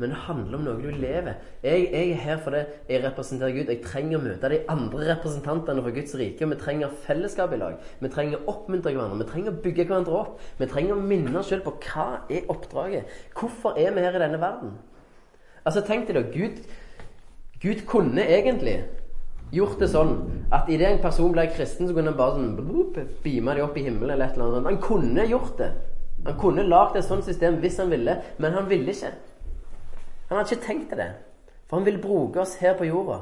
[0.02, 1.36] Men det handler om noe du lever.
[1.62, 3.68] Jeg, jeg er her fordi jeg representerer Gud.
[3.70, 6.48] Jeg trenger å møte de andre representantene for Guds rike.
[6.50, 7.76] Vi trenger fellesskap i lag.
[8.02, 9.20] Vi trenger å oppmuntre hverandre.
[9.22, 10.40] Vi trenger å bygge hverandre opp.
[10.58, 13.14] Vi trenger å minne oss selv på hva er oppdraget.
[13.38, 14.74] Hvorfor er vi her i denne verden?
[15.62, 16.26] Altså, tenk deg da.
[16.34, 16.64] Gud,
[17.62, 18.80] Gud kunne egentlig
[19.54, 20.16] gjort det sånn
[20.56, 23.86] at idet en person ble kristen, så kunne han bare sånn beame dem opp i
[23.86, 24.72] himmelen eller et eller annet.
[24.72, 25.74] Han kunne gjort det.
[26.26, 29.14] Han kunne lagd et sånt system hvis han ville, men han ville ikke.
[30.32, 31.10] Han hadde ikke tenkt det.
[31.68, 33.18] For han vil bruke oss her på jorda.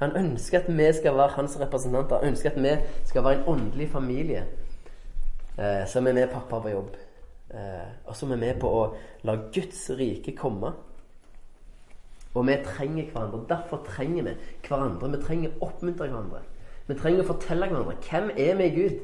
[0.00, 2.22] Han ønsker at vi skal være hans representanter.
[2.22, 2.72] Han ønsker at vi
[3.04, 4.46] skal være en åndelig familie
[5.58, 6.96] eh, som er med pappa på jobb.
[7.52, 8.86] Eh, og som er med på å
[9.28, 10.72] la Guds rike komme.
[12.32, 13.44] Og vi trenger hverandre.
[13.52, 15.12] Derfor trenger vi hverandre.
[15.12, 16.42] Vi trenger å oppmuntre hverandre.
[16.88, 18.96] Vi trenger å fortelle hverandre hvem er vi i Gud.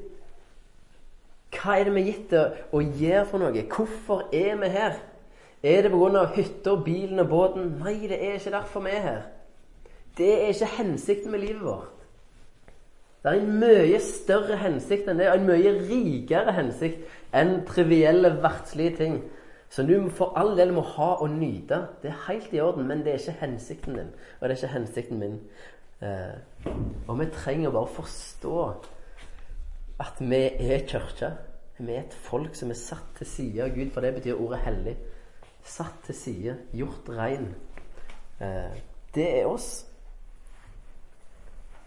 [1.61, 2.35] Hva er det vi er gitt
[2.73, 3.69] å gjøre for noe?
[3.69, 5.01] Hvorfor er vi her?
[5.63, 6.25] Er det pga.
[6.35, 7.73] hytta, bilen og båten?
[7.85, 9.23] Nei, det er ikke derfor vi er her.
[10.19, 11.97] Det er ikke hensikten med livet vårt.
[13.23, 17.03] Det er en mye større hensikt enn det, og en mye rikere hensikt
[17.37, 19.19] enn trivielle, verdslige ting.
[19.71, 21.83] Så du for all del må ha og nyte.
[22.03, 24.09] Det er helt i orden, men det er ikke hensikten din.
[24.41, 25.37] Og det er ikke hensikten min.
[26.01, 26.73] Eh,
[27.07, 28.57] og vi trenger bare å forstå
[30.01, 30.43] at vi
[30.73, 31.31] er kirke.
[31.79, 34.65] Vi er et folk som er satt til side av Gud, for det betyr ordet
[34.65, 34.97] hellig.
[35.65, 37.55] Satt til side, gjort rein.
[38.41, 38.79] Eh,
[39.15, 39.87] det er oss.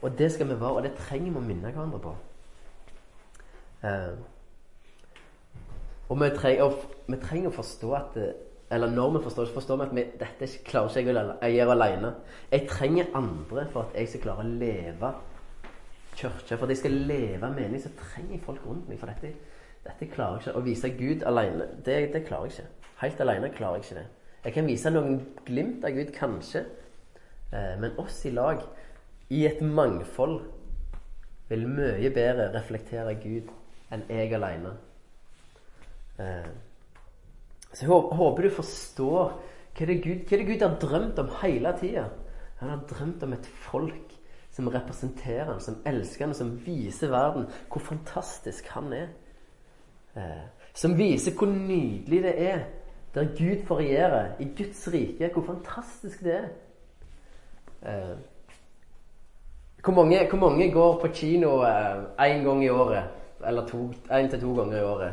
[0.01, 2.15] Og det skal vi være, og det trenger vi å minne hverandre på.
[3.83, 4.15] Eh,
[6.09, 8.17] og vi trenger, vi trenger, å forstå at
[8.73, 11.73] Eller når vi forstår, så forstår vi at vi, dette klarer ikke jeg å gjøre
[11.75, 12.09] alene.
[12.51, 15.11] Jeg trenger andre for at jeg skal klare å leve
[16.15, 16.57] kirke.
[16.57, 18.99] For at jeg skal leve mening, så trenger jeg folk rundt meg.
[18.99, 19.33] For dette,
[19.83, 20.57] dette klarer jeg ikke.
[20.57, 22.82] Å vise Gud alene, det, det, klarer jeg ikke.
[23.03, 24.07] Helt alene klarer jeg ikke det.
[24.43, 26.63] Jeg kan vise noen glimt av Gud, kanskje.
[27.51, 28.61] Eh, men oss i lag,
[29.29, 30.39] i et mangfold,
[31.49, 33.49] vil mye bedre reflektere Gud
[33.91, 34.71] enn jeg alene.
[36.23, 36.47] Eh,
[37.73, 39.33] så jeg håper du forstår
[39.73, 42.05] hva det, Gud, hva det Gud har drømt om hele tida.
[42.61, 44.13] Han har drømt om et folk
[44.53, 49.11] som representerer han, som elsker han, som viser verden hvor fantastisk han er.
[50.15, 50.45] Eh,
[50.77, 52.63] som viser hvor nydelig det er
[53.15, 55.29] der Gud får regjere i Guds rike.
[55.33, 56.47] Hvor fantastisk det er.
[57.85, 58.17] Eh,
[59.83, 63.03] hvor, mange, hvor mange går på kino én eh, gang i året?
[63.47, 63.61] Eller
[64.11, 65.11] én til to ganger i året?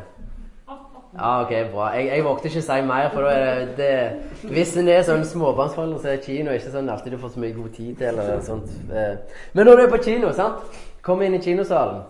[1.13, 1.85] Ja, ok, bra.
[1.85, 5.01] Jeg, jeg vågte ikke å si mer, for da er det, det Hvis en er
[5.03, 8.07] sånn småbarnsforelder, så er kino ikke sånn alltid du får så mye god tid til.
[8.07, 8.71] eller sånt.
[8.87, 10.79] Eh, men når du er på kino, sant?
[11.03, 12.03] Kom inn i kinosalen,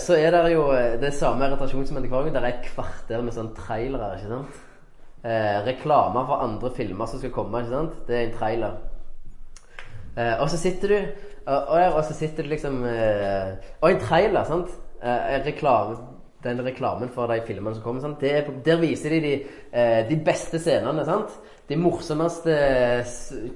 [0.00, 0.62] så er det jo
[1.00, 2.30] det samme irritasjon som gang.
[2.32, 4.60] Det er et kvarter med sånn trailere, ikke sant?
[5.22, 8.00] Reklamer for andre filmer som skal komme, ikke sant?
[8.08, 8.80] Det er en trailer.
[10.42, 10.96] Og så sitter du
[11.46, 14.74] og, og så sitter du liksom Og en trailer, sant?
[15.46, 15.96] Reklame
[16.42, 18.24] den reklamen for de filmene som kommer.
[18.26, 19.32] Er, der viser de de,
[19.72, 21.04] eh, de beste scenene.
[21.04, 21.34] Sant?
[21.68, 22.56] De morsomste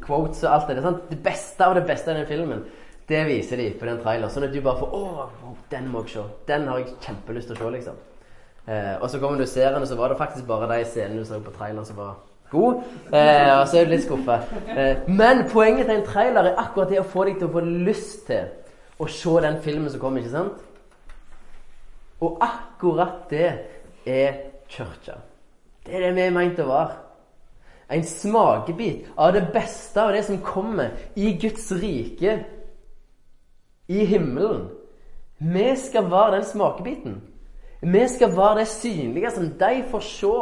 [0.06, 0.98] quotes og alt det der.
[1.10, 2.64] Det beste av det beste av den filmen.
[3.08, 4.30] Det viser de på den traileren.
[4.30, 5.28] Sånn at du bare får Å,
[5.70, 6.28] den må jeg se.
[6.46, 8.04] Den har jeg kjempelyst til å se, liksom.
[8.68, 11.20] Eh, og så kommer du og ser og så var det faktisk bare de scenene
[11.20, 12.16] du så på traileren som var
[12.50, 12.82] god.
[13.12, 14.40] Eh, og så er du litt skuffa.
[14.68, 17.62] Eh, men poenget til en trailer er akkurat det å få deg til å få
[17.66, 18.48] lyst til
[18.98, 20.18] å se den filmen som kommer.
[20.20, 20.62] ikke sant?
[22.20, 23.48] Og akkurat det
[24.06, 25.20] er kirka.
[25.86, 27.02] Det er det vi er meint å være.
[27.90, 32.40] En smakebit av det beste av det som kommer i Guds rike
[33.86, 34.66] i himmelen.
[35.38, 37.20] Vi skal være den smakebiten.
[37.80, 40.36] Vi skal være det synlige som de får se.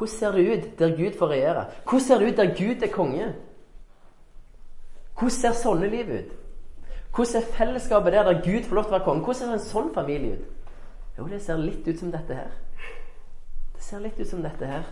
[0.00, 1.64] Hvordan ser det ut der Gud får regjere?
[1.84, 3.32] Hvordan ser det ut der Gud er konge?
[5.18, 6.30] Hvordan ser sånne liv ut?
[7.14, 9.24] Hvordan er fellesskapet der der Gud får lov til å være konge?
[9.24, 10.46] Hvordan ser en sånn familie ut?
[11.18, 12.54] Jo, det ser litt ut som dette her.
[13.74, 14.88] Det ser litt ut som dette her.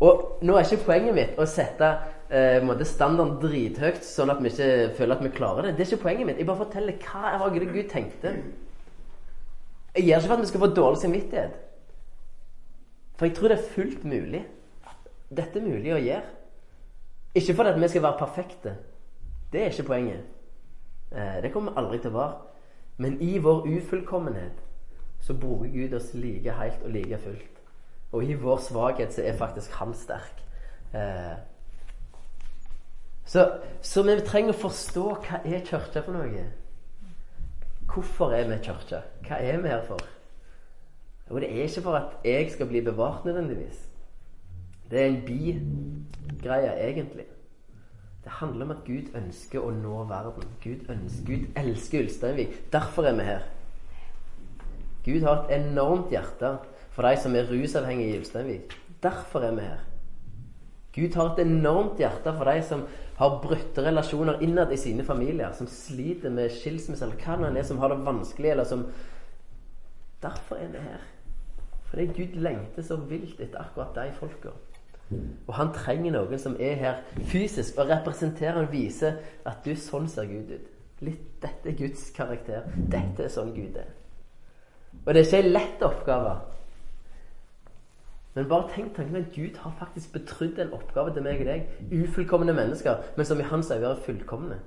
[0.00, 1.88] Og nå er ikke poenget mitt å sette
[2.30, 5.72] eh, standarden drithøyt, sånn at vi ikke føler at vi klarer det.
[5.74, 6.38] Det er ikke poenget mitt.
[6.38, 8.34] Jeg bare forteller hva jeg det Gud tenkte.
[9.96, 11.56] Jeg gjør ikke for at vi skal få dårlig samvittighet.
[13.18, 14.44] For jeg tror det er fullt mulig.
[15.36, 16.34] Dette er mulig å gjøre.
[17.34, 18.76] Ikke fordi at vi skal være perfekte.
[19.52, 20.24] Det er ikke poenget.
[21.12, 22.36] Eh, det kommer aldri til å være.
[22.98, 24.64] Men i vår ufullkommenhet
[25.20, 27.62] så bruker Gud oss like helt og like fullt.
[28.12, 30.44] Og i vår svakhet så er faktisk Han sterk.
[30.94, 31.36] Eh,
[33.24, 33.50] så,
[33.82, 36.46] så, vi trenger å forstå hva er kirka for noe.
[37.88, 39.02] Hvorfor er vi kirke?
[39.26, 39.98] Hva er vi her for?
[41.30, 43.88] Jo, det er ikke for at jeg skal bli bevart nødvendigvis.
[44.90, 47.26] Det er en bi-greie, egentlig.
[48.24, 50.48] Det handler om at Gud ønsker å nå verden.
[50.64, 52.56] Gud, ønsker, Gud elsker Ulsteinvik.
[52.72, 53.44] Derfor er vi her.
[55.04, 56.56] Gud har et enormt hjerte
[56.92, 58.74] for de som er rusavhengige i Ulsteinvik.
[59.02, 59.84] Derfor er vi her.
[60.96, 62.84] Gud har et enormt hjerte for de som
[63.18, 67.66] har brutte relasjoner innad i sine familier, som sliter med skilsmisse, eller hva det er,
[67.66, 68.88] som har det vanskelig, eller som
[70.22, 71.02] Derfor er vi her.
[71.88, 74.50] Fordi Gud lengter så vilt etter akkurat de folka.
[75.46, 76.96] Og han trenger noen som er her
[77.30, 80.66] fysisk og representerer og viser at du, sånn ser Gud ut.
[81.06, 82.66] Litt, dette er Guds karakter.
[82.74, 83.94] Dette er sånn Gud er.
[85.04, 86.34] Og det er ikke en lett oppgave.
[88.38, 91.64] Men bare tenk tanken at Gud har faktisk betrodd en oppgave til meg og deg.
[91.90, 94.58] Ufullkomne mennesker, men som i hans øyne er fullkomne.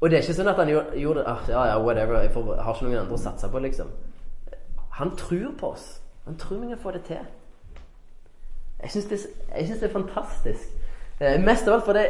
[0.00, 2.48] Og det er ikke sånn at han gjorde det ah, Ja, ja, whatever, jeg, får,
[2.56, 3.90] har ikke noen andre å satse på, liksom.
[4.96, 5.84] Han tror på oss.
[6.24, 7.28] Han tror vi kan få det til.
[8.80, 9.20] Jeg syns det,
[9.52, 10.72] det, er fantastisk.
[11.20, 12.06] Eh, mest av alt fordi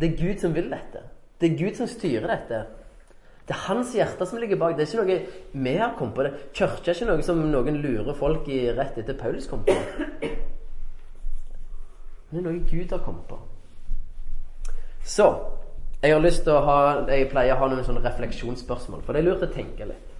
[0.00, 1.06] det er Gud som vil dette.
[1.38, 2.64] Det er Gud som styrer dette.
[3.46, 4.74] Det er hans hjerte som ligger bak.
[4.74, 6.22] Det er ikke noe vi har kommet på.
[6.26, 6.32] det.
[6.52, 9.76] Kirke er ikke noe som noen lurer folk i rett etter Paulus kom på.
[12.26, 13.38] Det er noe Gud har kommet på.
[15.06, 15.28] Så
[16.02, 19.22] jeg har lyst til å ha Jeg pleier å ha noen sånne refleksjonsspørsmål, for det
[19.22, 20.12] er lurt å tenke litt.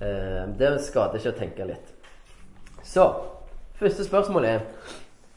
[0.00, 1.92] Eh, det skader ikke å tenke litt.
[2.82, 3.04] Så
[3.78, 4.64] første spørsmål er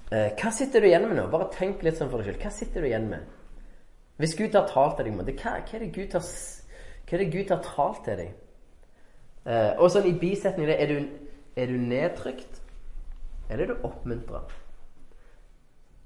[0.09, 1.27] eh, Hva sitter du igjen med nå?
[1.29, 2.41] Bare tenk litt sånn for deg selv.
[2.47, 3.27] Hva sitter du igjen med?
[4.23, 6.23] Hvis Gud har talt til deg, hva, hva er det Gud har
[7.05, 8.31] hva er det Gud har talt til deg?
[9.45, 10.95] Eh, og sånn i bisetningen er
[11.55, 12.61] er du nedtrykt,
[13.49, 14.41] eller er du oppmuntra?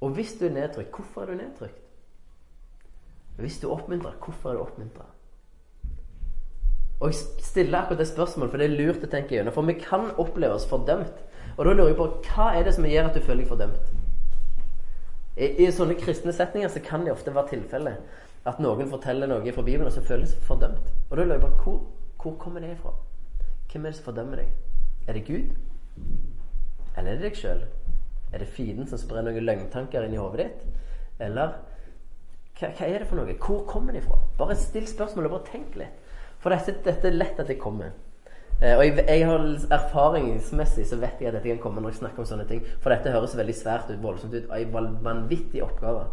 [0.02, 1.80] Og hvis du er nedtrykt, hvorfor er du nedtrykt?
[3.40, 5.08] Hvis du er oppmuntra, hvorfor er du oppmuntra?
[7.00, 9.56] Og jeg stiller akkurat det spørsmålet, for det er lurt å tenke gjennom.
[9.56, 11.22] For vi kan oppleve oss fordømt.
[11.56, 13.94] Og da lurer jeg på hva er det som gjør at du føler deg fordømt?
[15.40, 18.18] I, I, sånne kristne setninger så kan det ofte være tilfellet
[18.50, 20.92] at noen forteller noe fra Bibelen, og så føles fordømt.
[21.10, 21.80] Og da lurer jeg på hvor,
[22.22, 22.94] hvor kommer det ifra?
[23.72, 24.54] Hvem er det som fordømmer deg?
[25.08, 25.52] Er det Gud?
[26.98, 27.64] Eller er det deg sjøl?
[28.34, 30.66] Er det fienden som sprer noen løgntanker inn i hodet ditt?
[31.26, 31.56] Eller
[32.60, 33.38] hva, hva, er det for noe?
[33.40, 34.20] Hvor kommer det ifra?
[34.38, 36.14] Bare still spørsmålet, bare tenk litt.
[36.44, 37.94] For dette, dette er lett at det kommer.
[38.60, 39.46] Eh, og jeg, jeg, har
[39.78, 42.66] erfaringsmessig så vet jeg at dette kan komme når jeg snakker om sånne ting.
[42.84, 44.50] For dette høres veldig svært ut, voldsomt ut.
[44.50, 46.08] Og en vanvittig oppgave.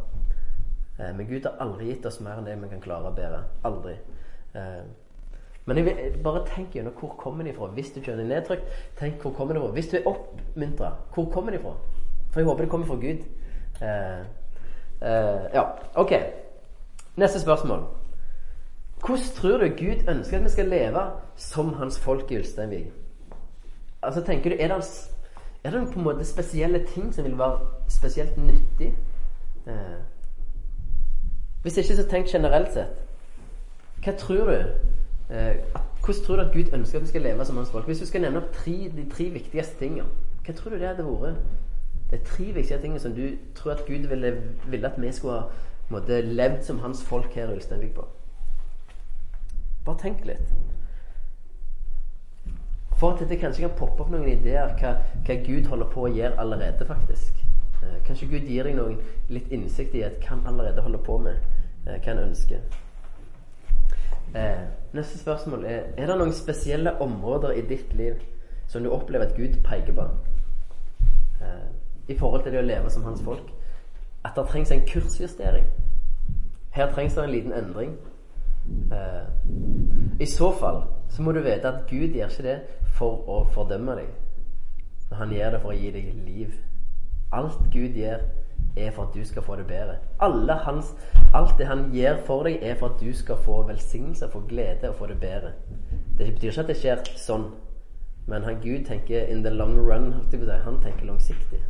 [0.99, 3.43] Eh, men Gud har aldri gitt oss mer enn det vi kan klare å bære.
[3.69, 3.97] Aldri.
[4.55, 4.85] Eh,
[5.67, 7.67] men jeg vil, bare tenk gjennom hvor kommer de fra.
[7.75, 9.73] Hvis du kjører nedtrykt, tenk hvor kommer de fra.
[9.75, 11.75] Hvis du er oppmuntra, hvor kommer de fra?
[12.31, 13.25] For jeg håper det kommer fra Gud.
[13.83, 14.21] Eh,
[15.03, 16.13] eh, ja, ok.
[17.17, 17.83] Neste spørsmål.
[19.07, 21.03] Hvordan tror du Gud ønsker at vi skal leve
[21.37, 22.93] som hans folk i Ulsteinvik?
[24.03, 25.09] Altså, tenker du, er det,
[25.65, 28.95] er det på en måte spesielle ting som vil være spesielt nyttig?
[29.67, 29.99] Eh,
[31.67, 33.01] hvis ikke, så tenk generelt sett.
[34.05, 34.53] Hva tror du?
[35.35, 35.57] Eh,
[36.05, 37.87] hvordan tror du at Gud ønsker at vi skal leve som hans folk?
[37.87, 40.05] Hvis du skal nevne opp tre, de tre viktigste tingene,
[40.47, 41.41] hva tror du det hadde vært?
[42.11, 44.31] Det er tre viktige ting som du tror at Gud ville,
[44.67, 45.49] ville at vi skulle ha
[45.91, 48.07] måtte, levd som hans folk her i Ulsteinvik på.
[49.85, 50.55] Bare tenk litt.
[52.97, 54.95] For at dette kanskje kan poppe opp noen ideer hva,
[55.27, 57.46] hva Gud holder på å gjøre allerede, faktisk.
[57.87, 61.19] Eh, kanskje Gud gir deg noen litt innsikt i at hva han allerede holder på
[61.19, 61.39] med.
[61.87, 62.61] Eh, hva han ønsker.
[64.35, 68.15] Eh, neste spørsmål er Er det noen spesielle områder i ditt liv
[68.67, 70.09] som du opplever at Gud peker på?
[71.41, 71.69] Eh,
[72.09, 73.53] I forhold til det å leve som hans folk.
[74.25, 75.67] At det trengs en kursjustering.
[76.71, 77.97] Her trengs det en liten endring.
[78.93, 82.61] Eh, I så fall så må du vite at Gud gjør ikke det
[82.99, 84.09] for å fordømme deg.
[85.11, 86.55] Men han gjør det for å gi deg liv.
[87.33, 88.19] Alt Gud gjør,
[88.77, 89.97] er for at du skal få det bedre.
[90.65, 90.95] Hans,
[91.35, 94.89] alt det han gjør for deg, er for at du skal få velsignelse, få glede
[94.89, 95.53] og få det bedre.
[96.19, 97.49] Det betyr ikke at det skjer sånn.
[98.27, 100.13] Men han Gud tenker in the long run.
[100.65, 101.63] Han tenker langsiktig.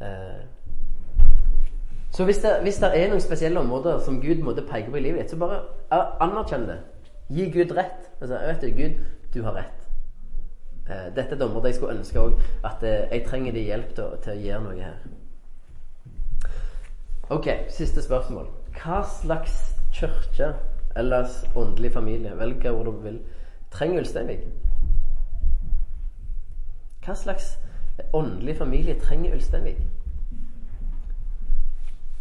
[0.00, 0.42] Eh,
[2.10, 5.02] så hvis det, hvis det, er noen spesielle områder som Gud måtte peke på i
[5.02, 5.64] livet ditt, så bare
[6.22, 6.76] anerkjenn det.
[7.28, 8.10] Gi Gud rett.
[8.20, 9.00] Altså, vet du, Gud,
[9.34, 9.83] du har rett.
[10.88, 13.94] Eh, dette er et område jeg skulle ønske òg at eh, jeg trenger din hjelp
[13.96, 14.98] til, til, å gjøre noe her.
[17.32, 18.50] Ok, siste spørsmål.
[18.76, 19.54] Hva slags
[19.96, 20.50] kirke
[20.96, 23.16] eller åndelig familie, velg hvor du vil,
[23.72, 24.44] trenger Ulsteinvik?
[27.06, 27.54] Hva slags
[28.12, 29.80] åndelig familie trenger Ulsteinvik?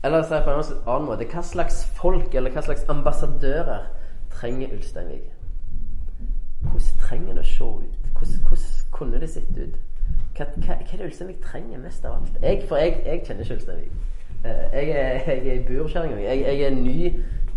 [0.03, 3.91] Eller si på en annen måte Hva slags folk eller hva slags ambassadører
[4.31, 5.27] trenger Ulsteinvik?
[6.63, 8.02] Hvordan trenger det å se ut?
[8.25, 9.77] Hvordan, kunne det sett ut?
[10.37, 12.37] Hva, hva, hva er det Ulsteinvik trenger mest av alt?
[12.41, 13.91] Jeg, for jeg, jeg kjenner ikke Ulsteinvik.
[14.45, 16.21] Eh, jeg er, jeg er i burkjerringa.
[16.21, 16.97] Jeg, jeg, er ny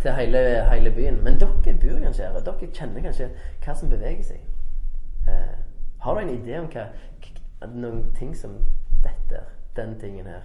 [0.02, 0.38] til hele,
[0.70, 1.22] hele, byen.
[1.24, 2.40] Men dere bor kanskje her.
[2.40, 3.30] Dere kjenner kanskje
[3.64, 4.44] hva som beveger seg.
[5.26, 5.56] Uh,
[5.98, 6.84] har du en idé om hva,
[7.72, 8.60] noen ting som
[9.02, 9.40] dette,
[9.76, 10.44] den tingen her?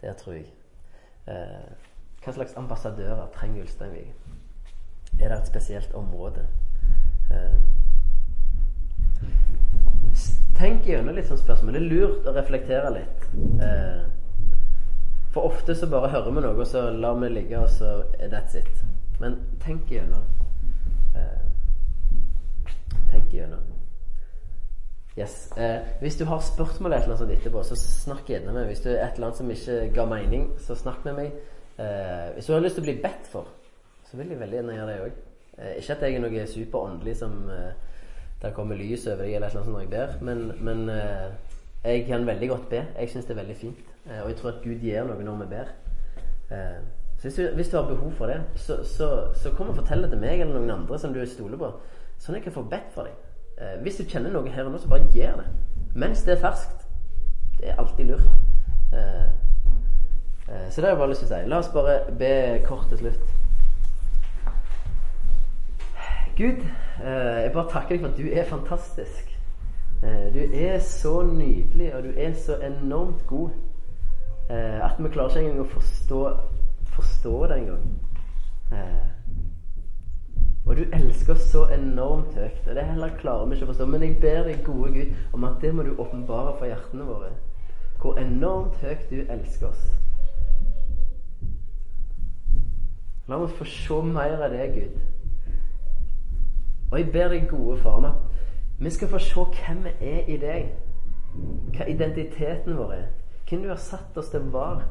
[0.00, 0.50] Det tror jeg.
[1.26, 1.70] Eh,
[2.24, 4.12] hva slags ambassadører trenger Ulsteinvik?
[5.20, 6.46] Er det et spesielt område?
[7.32, 7.56] Eh,
[10.56, 11.76] tenk gjennom litt sånn spørsmål.
[11.76, 13.26] Det er lurt å reflektere litt.
[13.64, 14.04] Eh,
[15.34, 18.32] for ofte så bare hører vi noe, og så lar vi ligge, og så er
[18.32, 18.84] that's it.
[19.20, 20.24] Men tenk gjennom.
[23.10, 23.76] tenk gjennom.
[25.18, 25.52] Yes.
[25.56, 28.66] Eh, hvis du har spørsmål eller noe sånt etterpå, så snakk gjerne med meg.
[28.68, 31.38] Hvis du er et eller annet som ikke ga mening, så snakk med meg.
[31.80, 33.48] Eh, hvis du har lyst til å bli bedt for,
[34.04, 35.22] så vil jeg veldig gjerne gjøre det òg.
[35.56, 37.38] Eh, ikke at jeg er noe superåndelig som
[38.46, 41.26] eh, der kommer lys over deg eller noe sånt når jeg ber, men, men eh,
[41.84, 42.84] jeg kan veldig godt be.
[42.98, 43.82] Jeg syns det er veldig fint.
[44.06, 45.74] Eh, og jeg tror at Gud gjør noe når vi ber.
[47.18, 50.02] så hvis du, hvis du, har behov for det, så, så, så kom og fortell
[50.02, 51.72] det til meg eller noen andre som du stoler på,
[52.18, 53.16] sånn at jeg kan få bedt for deg.
[53.56, 55.46] Eh, hvis du kjenner noe her og nå, så bare gjør det.
[55.96, 56.84] Mens det er ferskt.
[57.56, 58.26] Det er alltid lurt.
[58.92, 59.24] Eh,
[60.48, 61.48] eh, så det har jeg bare lyst til å si.
[61.48, 62.32] La oss bare be
[62.68, 63.35] kort til slutt.
[66.36, 66.62] Gud,
[67.04, 69.38] eh, jeg bare takker deg for at du er fantastisk.
[70.02, 73.50] Eh, du er så nydelig, og du er så enormt god
[74.50, 76.20] eh, at vi klarer ikke engang å forstå,
[76.98, 77.86] forstå det engang.
[80.66, 82.68] Og du elsker oss så enormt høyt.
[82.68, 83.88] Og det heller klarer vi ikke å forstå.
[83.88, 87.32] Men jeg ber deg, gode Gud, om at det må du åpenbare for hjertene våre.
[88.02, 89.88] Hvor enormt høyt du elsker oss.
[93.28, 95.15] La oss få se mer av det, Gud.
[96.96, 98.12] Og jeg ber deg, gode far, om at
[98.78, 100.70] vi skal få se hvem vi er i deg.
[101.76, 103.02] Hva identiteten vår er.
[103.48, 104.86] Hvem du har satt oss til å være.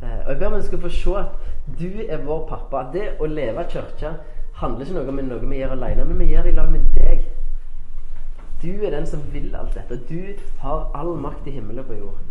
[0.00, 2.86] Eh, og jeg ber om at vi skal få se at du er vår pappa.
[2.94, 4.14] Det å leve i kirka
[4.62, 6.88] handler ikke noe om noe vi gjør alene, men vi gjør det i lag med
[6.96, 7.28] deg.
[8.62, 10.00] Du er den som vil alt dette.
[10.08, 12.24] Du har all makt i himmelen og på jord.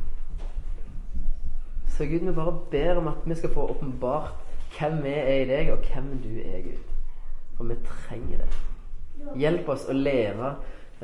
[1.85, 4.33] Så Gud, vi bare ber om at vi skal få åpenbart
[4.79, 6.94] hvem vi er i deg, og hvem du er, Gud.
[7.57, 8.49] For vi trenger det.
[9.39, 10.55] Hjelp oss å leve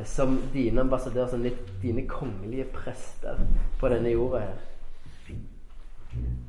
[0.07, 1.45] som dine ambassadører, som
[1.81, 3.39] dine kongelige prester
[3.79, 4.61] på denne jorda her.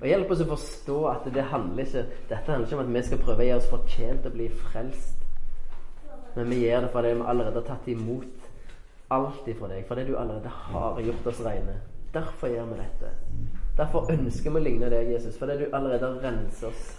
[0.01, 3.03] Og Hjelp oss å forstå at det handler ikke, dette handler ikke om at vi
[3.07, 5.19] skal prøve å gjøre oss fortjent til å bli frelst.
[6.35, 8.49] Men vi gjør det fordi vi allerede har tatt imot
[9.13, 9.85] alt ifra deg.
[9.89, 11.77] Fordi du allerede har gjort oss rene.
[12.13, 13.13] Derfor gjør vi dette.
[13.77, 15.37] Derfor ønsker vi å ligne deg, Jesus.
[15.41, 16.91] Fordi du allerede har renset oss.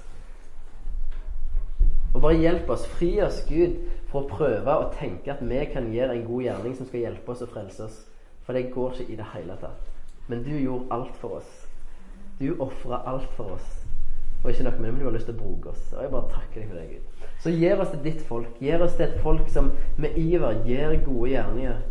[2.23, 3.73] Og bare hjelp oss, fri oss, Gud,
[4.07, 7.33] for å prøve å tenke at vi kan gjøre en god gjerning som skal hjelpe
[7.33, 7.97] oss å frelse oss.
[8.47, 9.89] For det går ikke i det hele tatt.
[10.29, 11.49] Men du gjorde alt for oss.
[12.39, 13.73] Du ofra alt for oss.
[14.37, 15.81] Og ikke nok med det, men du har lyst til å bruke oss.
[15.91, 17.27] Og jeg bare takker deg for det, Gud.
[17.43, 18.63] Så gjør oss til ditt folk.
[18.69, 19.69] Gjør oss til et folk som
[19.99, 21.83] med iver gjør gode gjerninger.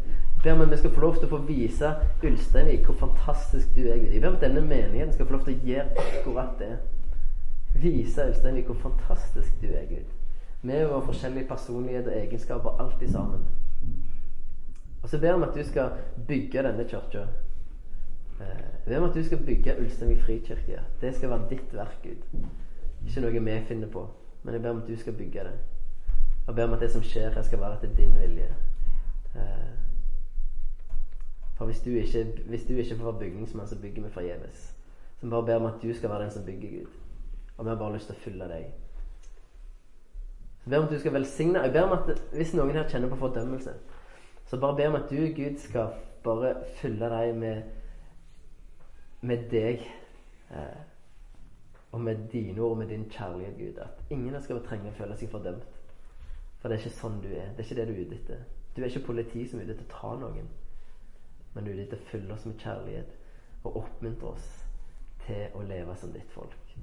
[0.46, 1.92] Ber om at vi skal få lov til å få vise
[2.24, 4.16] Ulsteinvik hvor fantastisk du er, Gud.
[4.16, 6.72] Jeg ber om at denne menigheten skal få lov til å gjøre akkurat det.
[7.84, 10.11] Vise Ulsteinvik hvor fantastisk du er, Gud.
[10.62, 13.46] Med vår forskjellige personlighet og egenskaper, alltid sammen.
[15.02, 15.90] Og så ber om at du skal
[16.28, 17.26] bygge denne kirka.
[18.38, 20.80] Jeg ber om at du skal bygge Ulsteinvik frikirke.
[21.00, 22.46] Det skal være ditt verk, Gud.
[23.06, 24.06] Ikke noe vi finner på,
[24.42, 25.58] men jeg ber om at du skal bygge det.
[26.46, 28.48] Og ber om at det som skjer her, skal være etter din vilje.
[29.34, 29.72] Eh,
[31.54, 34.76] for hvis du ikke, hvis du ikke får være bygningsmann, så bygger vi forgjeves.
[35.20, 36.86] Så vi bare ber om at du skal være den som bygger, Gud.
[37.56, 38.81] Og vi har bare lyst til å fylle deg.
[40.62, 43.10] Jeg ber om at du skal velsigne Jeg ber om at hvis noen her kjenner
[43.10, 43.74] på fordømmelse,
[44.46, 47.62] så bare ber om at du, Gud, skal bare fylle deg med
[49.22, 49.84] med deg
[50.50, 50.80] eh,
[51.92, 53.78] og med dine ord og med din kjærlighet, Gud.
[53.78, 55.66] At ingen skal trenge å føle seg fordømt.
[56.58, 57.52] For det er ikke sånn du er.
[57.52, 58.44] Det er ikke det du er ute etter.
[58.74, 60.48] Du er ikke politi som er ute etter å ta noen,
[61.54, 63.18] men du er ute etter å fylle oss med kjærlighet
[63.62, 64.48] og oppmuntre oss
[65.26, 66.76] til å leve som ditt folk.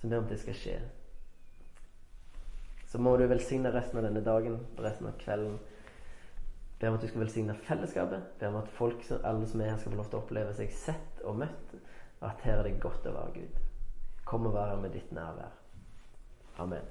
[0.00, 0.78] Så ber om at det skal skje.
[2.88, 5.58] Så må du velsigne resten av denne dagen, resten av kvelden.
[6.80, 8.30] Be om at du skal velsigne fellesskapet.
[8.40, 10.72] Be om at folk, alle som er her, skal få lov til å oppleve seg
[10.72, 11.74] sett og møtt.
[12.20, 13.58] Og at her er det godt å være Gud.
[14.28, 15.52] Kom og være med ditt nærvær.
[16.64, 16.86] Amen.